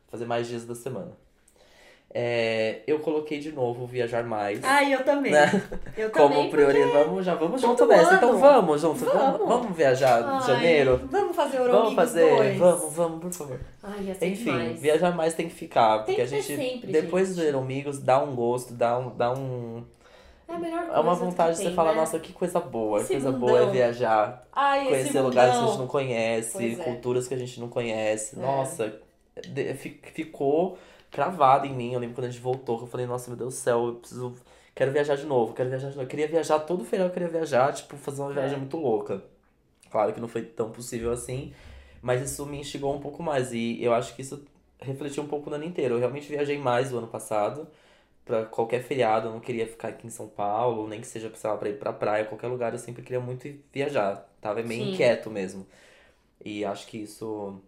[0.09, 1.17] Fazer mais dias da semana.
[2.15, 4.63] É, eu coloquei de novo viajar mais.
[4.63, 5.31] Ai, eu também.
[5.31, 5.63] Né?
[5.97, 6.49] Eu Como também.
[6.51, 6.91] prioridade.
[7.05, 8.13] Vamos, já vamos junto nessa.
[8.15, 9.03] Então vamos junto.
[9.03, 9.47] Vamos, Vamos.
[9.47, 11.01] vamos viajar em Ai, janeiro.
[11.09, 12.29] Vamos fazer Vamos Euromix fazer.
[12.37, 12.57] 2.
[12.59, 13.59] Vamos, vamos, por favor.
[13.81, 14.79] Ai, ia ser Enfim, demais.
[14.79, 16.03] viajar mais tem que ficar.
[16.03, 17.37] Tem porque que a gente, sempre, depois gente.
[17.37, 19.09] do Eram Amigos, dá um gosto, dá um.
[19.15, 19.83] Dá um
[20.47, 21.99] É a melhor coisa é uma que vontade de tem, você falar, né?
[21.99, 22.99] nossa, que coisa boa.
[22.99, 23.47] Esse coisa mundão.
[23.49, 26.83] boa é viajar, Ai, conhecer lugares que a gente não conhece, Pois é.
[26.83, 28.37] culturas que a gente não conhece.
[28.37, 28.39] É.
[28.39, 28.93] Nossa,
[30.13, 30.77] ficou
[31.11, 31.93] cravado em mim.
[31.93, 33.95] Eu lembro quando a gente voltou, que eu falei, nossa, meu Deus do céu, eu
[33.95, 34.35] preciso.
[34.75, 36.05] Quero viajar de novo, quero viajar de novo.
[36.05, 38.59] Eu queria viajar todo feriado, eu queria viajar, tipo, fazer uma viagem É.
[38.59, 39.23] muito louca.
[39.91, 41.53] Claro que não foi tão possível assim,
[42.01, 43.53] mas isso me instigou um pouco mais.
[43.53, 44.43] E eu acho que isso
[44.81, 45.93] refletiu um pouco no ano inteiro.
[45.95, 47.67] Eu realmente viajei mais o ano passado.
[48.25, 51.57] Pra qualquer feriado, eu não queria ficar aqui em São Paulo, nem que seja, lá,
[51.57, 54.29] pra ir pra praia, qualquer lugar, eu sempre queria muito viajar.
[54.39, 54.93] Tava meio Sim.
[54.93, 55.67] inquieto mesmo.
[56.43, 57.61] E acho que isso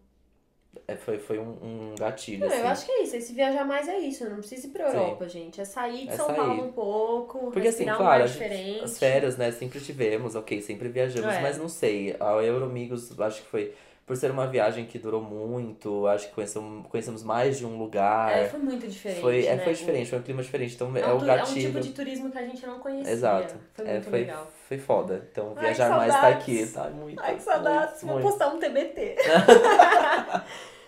[0.87, 1.57] é, foi, foi um,
[1.91, 2.57] um gatilho, Não, assim.
[2.59, 3.15] eu acho que é isso.
[3.15, 4.27] Esse viajar mais é isso.
[4.29, 4.97] Não precisa ir pra Sim.
[4.97, 5.59] Europa, gente.
[5.61, 6.35] É sair de É São sair.
[6.35, 10.89] Paulo um pouco, Porque assim, um claro, gente- as férias, né, sempre tivemos, ok, sempre
[10.89, 11.41] viajamos, É.
[11.41, 13.73] mas não sei, a Euromigos, acho que foi,
[14.05, 18.37] por ser uma viagem que durou muito, acho que conhecemos, conhecemos mais de um lugar,
[18.37, 19.63] É, foi muito diferente, foi, é, né?
[19.63, 21.71] foi diferente, foi um clima diferente, então é, É um, o tu- é um gatilho,
[21.73, 23.11] tipo de turismo que a gente não conhecia.
[23.11, 24.47] exato, Foi é, muito foi, legal.
[24.67, 28.03] foi foda, então Ai, viajar mais tá aqui, tá muito, Ai, que saudades.
[28.03, 28.29] muito, Vou muito.
[28.29, 29.15] postar um TBT.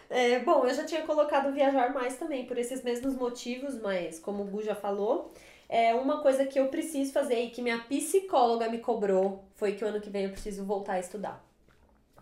[0.09, 4.43] É, bom, eu já tinha colocado viajar mais também, por esses mesmos motivos, mas como
[4.43, 5.33] o Gu já falou,
[5.67, 9.83] é uma coisa que eu preciso fazer e que minha psicóloga me cobrou foi que
[9.83, 11.45] o ano que vem eu preciso voltar a estudar.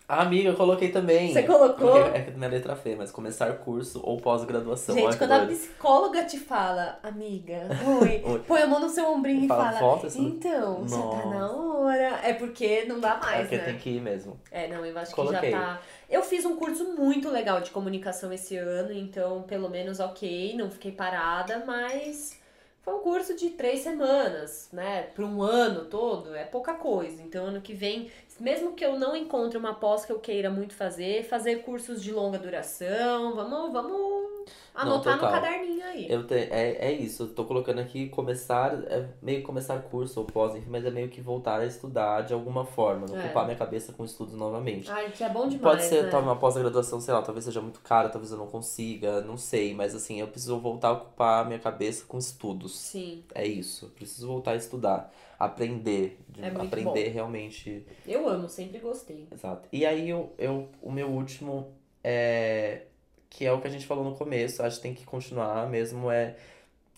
[0.08, 1.92] Ah, amiga, eu coloquei também, Você colocou?
[1.92, 6.24] Porque é que minha letra feia, mas começar curso ou pós-graduação, Gente, quando a psicóloga
[6.26, 7.68] te fala, amiga,
[8.02, 8.40] oi, Oi.
[8.48, 9.80] põe a mão no seu ombrinho e Fala,
[10.16, 12.20] então, já tá na hora.
[12.24, 13.64] É porque não dá é mais, porque né?
[13.64, 14.40] tem que ir mesmo.
[14.52, 15.40] É, não, eu acho Coloquei.
[15.40, 15.82] que já tá.
[16.08, 20.70] Eu fiz um curso muito legal de comunicação esse ano, então pelo menos ok, não
[20.70, 22.40] fiquei parada, mas
[22.86, 25.08] foi um curso de três semanas, né?
[25.16, 27.20] Para um ano todo é pouca coisa.
[27.24, 30.74] Então ano que vem, mesmo que eu não encontre uma pós que eu queira muito
[30.74, 34.35] fazer, fazer cursos de longa duração, vamos, vamos
[34.74, 35.42] anotar no total.
[35.42, 36.06] caderninho aí.
[36.12, 40.20] Eu te, é, é isso, eu tô colocando aqui começar, é meio que começar curso
[40.20, 43.20] ou pós, enfim, mas é meio que voltar a estudar de alguma forma, não É.
[43.20, 44.90] ocupar minha cabeça com estudos novamente.
[44.92, 46.10] Ai, que é bom demais, Pode ser né?
[46.10, 49.74] talvez uma pós-graduação, sei lá, talvez seja muito cara, talvez eu não consiga, não sei,
[49.74, 52.78] mas assim, eu preciso voltar a ocupar minha cabeça com estudos.
[52.78, 58.48] Sim, É isso, eu preciso voltar a estudar, aprender, de- É aprender realmente eu amo,
[58.50, 59.28] sempre gostei.
[59.32, 59.68] Exato.
[59.72, 61.74] E aí eu, eu, o meu último
[62.04, 62.84] é
[63.30, 66.10] que é o que a gente falou no começo, acho que tem que continuar mesmo
[66.12, 66.36] é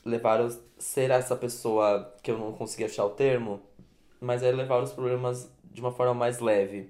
[0.05, 3.59] levar os, ser essa pessoa que eu não consegui achar o termo,
[4.21, 6.89] mas é levar os problemas de uma forma mais leve.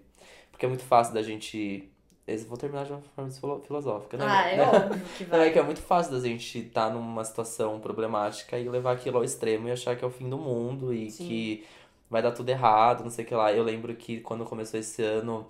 [0.52, 1.90] Porque é muito fácil da gente
[2.28, 4.26] esse- vou terminar de uma forma filo- filosófica, né?
[4.28, 5.52] Ah, é óbvio que é vai.
[5.52, 9.68] que é muito fácil da gente estar numa situação problemática e levar aquilo ao extremo
[9.68, 11.28] e achar que é o fim do mundo e Sim.
[11.28, 11.66] que
[12.10, 13.52] vai dar tudo errado, não sei o que lá.
[13.54, 15.48] Eu lembro que quando começou esse ano,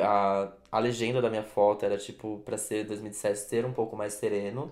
[0.00, 4.14] a, a legenda da minha foto era tipo pra ser 2017 ser um pouco mais
[4.14, 4.70] sereno.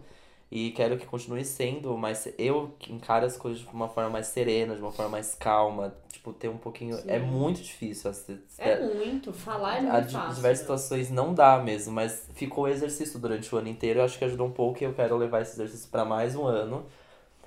[0.50, 4.74] E quero que continue sendo, mas eu encaro as coisas de uma forma mais serena,
[4.76, 6.98] de uma forma mais calma, tipo, ter um pouquinho.
[7.08, 7.24] É Sim.
[7.26, 8.10] muito difícil.
[8.10, 10.34] assim, É muito, falar é muito fácil.
[10.34, 14.00] diversas situações não dá mesmo, mas ficou o exercício durante o ano inteiro.
[14.00, 16.44] Eu acho que ajudou um pouco e eu quero levar esse exercício pra mais um
[16.46, 16.84] ano,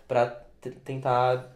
[0.07, 0.27] pra
[0.61, 1.54] t- tentar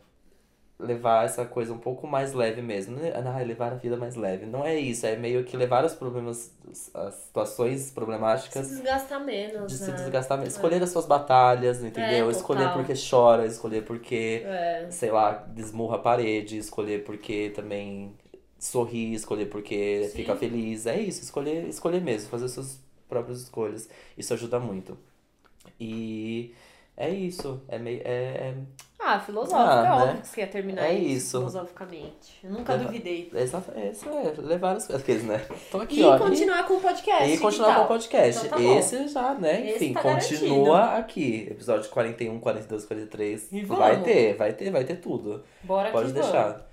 [0.80, 2.96] levar essa coisa um pouco mais leve mesmo.
[2.96, 3.12] Né?
[3.14, 4.46] Ah, levar a vida mais leve.
[4.46, 6.52] Não é isso, é meio que levar os problemas,
[6.94, 9.98] as situações Se problemáticas desgastar menos, de se né?
[9.98, 10.52] desgastar mesmo.
[10.52, 12.30] Escolher as suas batalhas, entendeu?
[12.30, 14.88] É, escolher porque chora, escolher porque É.
[14.90, 18.14] sei lá, desmurra a parede, escolher porque também
[18.58, 20.16] sorri, escolher porque Sim.
[20.18, 20.86] fica feliz.
[20.86, 23.90] É isso, escolher, escolher mesmo, fazer suas próprias escolhas.
[24.18, 24.98] Isso ajuda muito.
[25.80, 26.54] E
[27.00, 27.62] é isso.
[27.68, 28.02] É meio.
[28.06, 28.54] É,
[29.02, 29.92] Ah, filosófica, Ah, é né?
[30.04, 31.38] óbvio que você ia terminar É isso, isso.
[31.40, 32.38] filosoficamente.
[32.44, 33.32] Eu nunca Leva- duvidei.
[33.34, 34.34] é, exato, é isso é.
[34.42, 35.42] Levar as coisas, né?
[35.72, 36.18] Tô aqui, E ó.
[36.20, 37.32] continuar com o podcast.
[37.34, 38.46] E continuar com o podcast.
[38.46, 38.64] Então tá.
[38.64, 39.72] Esse já, né?
[39.74, 41.48] Enfim, tá continua aqui.
[41.50, 43.48] Episódio 41, 42, 43.
[43.54, 44.06] E vai vamos.
[44.06, 45.44] ter, vai ter, vai ter tudo.
[45.64, 46.50] Bora Pode deixar.
[46.50, 46.70] vamos.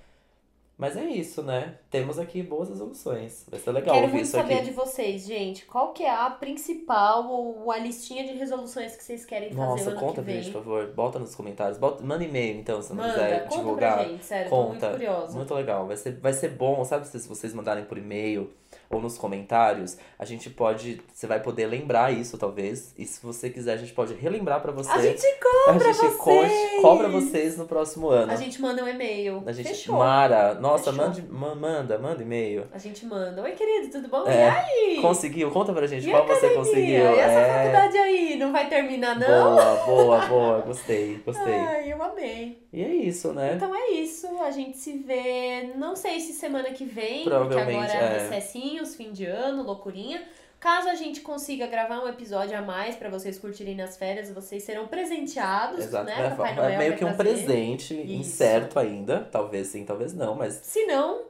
[0.77, 1.75] Mas é isso, né?
[1.89, 3.45] Temos aqui boas resoluções.
[3.49, 4.65] Vai ser legal Quero ouvir muito isso saber aqui.
[4.65, 5.65] de vocês, gente.
[5.65, 9.89] Qual que é a principal ou a listinha de resoluções que vocês querem fazer Nossa,
[9.91, 10.87] ano conta que pra gente, por favor.
[10.87, 11.77] Bota nos comentários.
[11.77, 13.93] Bota, manda e-mail, então, se não Manda, quiser conta divulgar.
[13.99, 14.91] pra gente, sério, tô muito Conta.
[14.91, 15.37] curiosa.
[15.37, 15.87] Muito legal.
[15.87, 17.07] Vai ser, vai ser bom, sabe?
[17.07, 18.49] Se vocês mandarem por e-mail
[18.89, 21.01] ou nos comentários, a gente pode.
[21.13, 22.93] Você vai poder lembrar isso, talvez.
[22.97, 24.91] E se você quiser, a gente pode relembrar pra você.
[24.91, 25.37] A gente a
[25.71, 26.81] cobra gente co- vocês!
[26.81, 28.31] cobra vocês no próximo ano.
[28.31, 29.43] A gente manda um e-mail.
[29.45, 29.69] A gente.
[29.69, 29.95] Fechou.
[29.97, 31.05] Mara, nossa, Fechou.
[31.05, 32.67] mande, ma- manda, manda e-mail.
[32.71, 33.41] A gente manda.
[33.41, 34.27] Oi, querido, tudo bom?
[34.27, 34.35] É.
[34.35, 35.01] E aí?
[35.01, 35.51] Conseguiu?
[35.51, 36.57] Conta pra gente E qual a você academia?
[36.57, 37.15] conseguiu.
[37.15, 37.53] E essa é.
[37.53, 38.35] faculdade aí?
[38.37, 39.55] Não vai terminar, não?
[39.55, 40.61] Boa, boa, boa.
[40.61, 41.53] Gostei, gostei.
[41.53, 42.63] Ai, eu amei.
[42.73, 43.53] E é isso, né?
[43.55, 44.27] Então é isso.
[44.41, 48.17] A gente se vê, não sei se semana que vem, porque agora é é.
[48.19, 50.21] recessinhos, fim de ano, loucurinha.
[50.59, 54.63] Caso a gente consiga gravar um episódio a mais pra vocês curtirem nas férias, vocês
[54.63, 56.05] serão presenteados, Exato.
[56.05, 56.25] né?
[56.25, 58.11] É, Papai é Noel meio vai que um presente Isso.
[58.11, 59.19] incerto ainda.
[59.31, 61.21] Talvez sim, talvez não, mas Se não,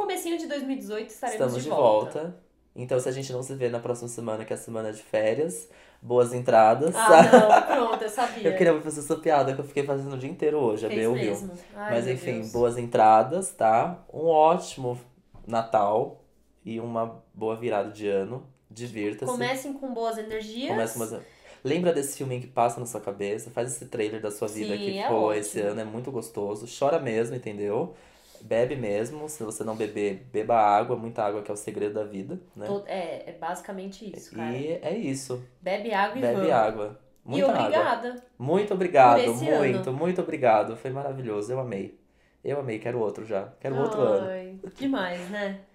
[0.00, 2.20] comecinho de 2018 estaremos estamos de, de volta.
[2.20, 2.50] volta.
[2.74, 5.02] Então, se a gente não se vê na próxima semana, que é a semana de
[5.02, 5.68] férias,
[6.00, 6.94] boas entradas.
[6.94, 8.48] Ah, não, pronto, eu sabia.
[8.48, 11.00] eu queria fazer essa piada que eu fiquei fazendo o dia inteiro hoje, a Fez
[11.00, 11.30] Bê ouviu.
[11.30, 11.50] mesmo.
[11.74, 12.52] Ai, Mas enfim, Deus.
[12.52, 14.02] boas entradas, tá?
[14.12, 14.98] Um ótimo
[15.46, 16.22] Natal
[16.64, 18.46] e uma boa virada de ano.
[18.70, 19.30] Divirta-se.
[19.30, 20.68] Comecem com boas energias.
[20.68, 21.20] Começa umas...
[21.62, 24.78] Lembra desse filme que passa na sua cabeça, faz esse trailer da sua vida Sim,
[24.78, 25.32] que é foi ótimo.
[25.34, 26.66] esse ano, é muito gostoso.
[26.78, 27.94] Chora mesmo, entendeu?
[28.42, 29.28] Bebe mesmo.
[29.28, 32.66] Se você não beber, beba água, muita água que é o segredo da vida, né?
[32.86, 34.56] É, é basicamente isso, cara.
[34.56, 35.42] E é isso.
[35.60, 36.50] Bebe água e Bebe vamos.
[36.50, 37.00] água.
[37.26, 37.60] E Muita água.
[37.60, 38.24] obrigada.
[38.38, 39.92] Muito obrigado, muito, ano.
[39.92, 40.76] muito obrigado.
[40.76, 41.98] Foi maravilhoso, eu amei.
[42.42, 43.48] Eu amei, quero outro já.
[43.60, 44.26] Quero outro ano.
[44.28, 45.60] Ai, demais, né?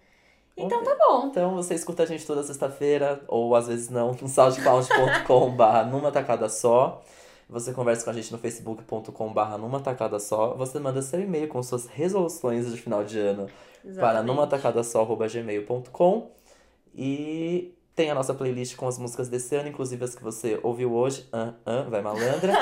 [0.57, 1.27] Então tá bom.
[1.27, 6.47] Então você escuta a gente toda sexta-feira, ou às vezes não, no soundcloud.com.br numa tacada
[6.47, 7.03] só.
[7.49, 10.55] Você conversa com a gente no facebook.com.br numa tacada só.
[10.55, 13.47] Você manda seu e-mail com suas resoluções de final de ano
[13.83, 14.25] para Exatamente.
[14.25, 16.31] numa tacada só@gmail.com
[16.95, 20.93] e tem a nossa playlist com as músicas desse ano, inclusive as que você ouviu
[20.93, 21.27] hoje.
[21.31, 22.53] Ah, ah, vai malandra.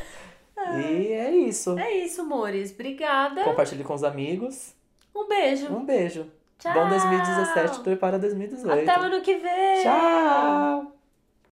[0.80, 1.78] e é isso.
[1.78, 2.72] É isso, amores.
[2.72, 3.44] Obrigada.
[3.44, 4.74] Compartilhe com os amigos.
[5.14, 5.66] Um beijo.
[5.72, 6.26] Um beijo.
[6.58, 6.72] Tchau.
[6.72, 8.88] Bom 2017, prepara 2018.
[8.88, 9.82] Até o ano que vem.
[9.82, 11.01] Tchau!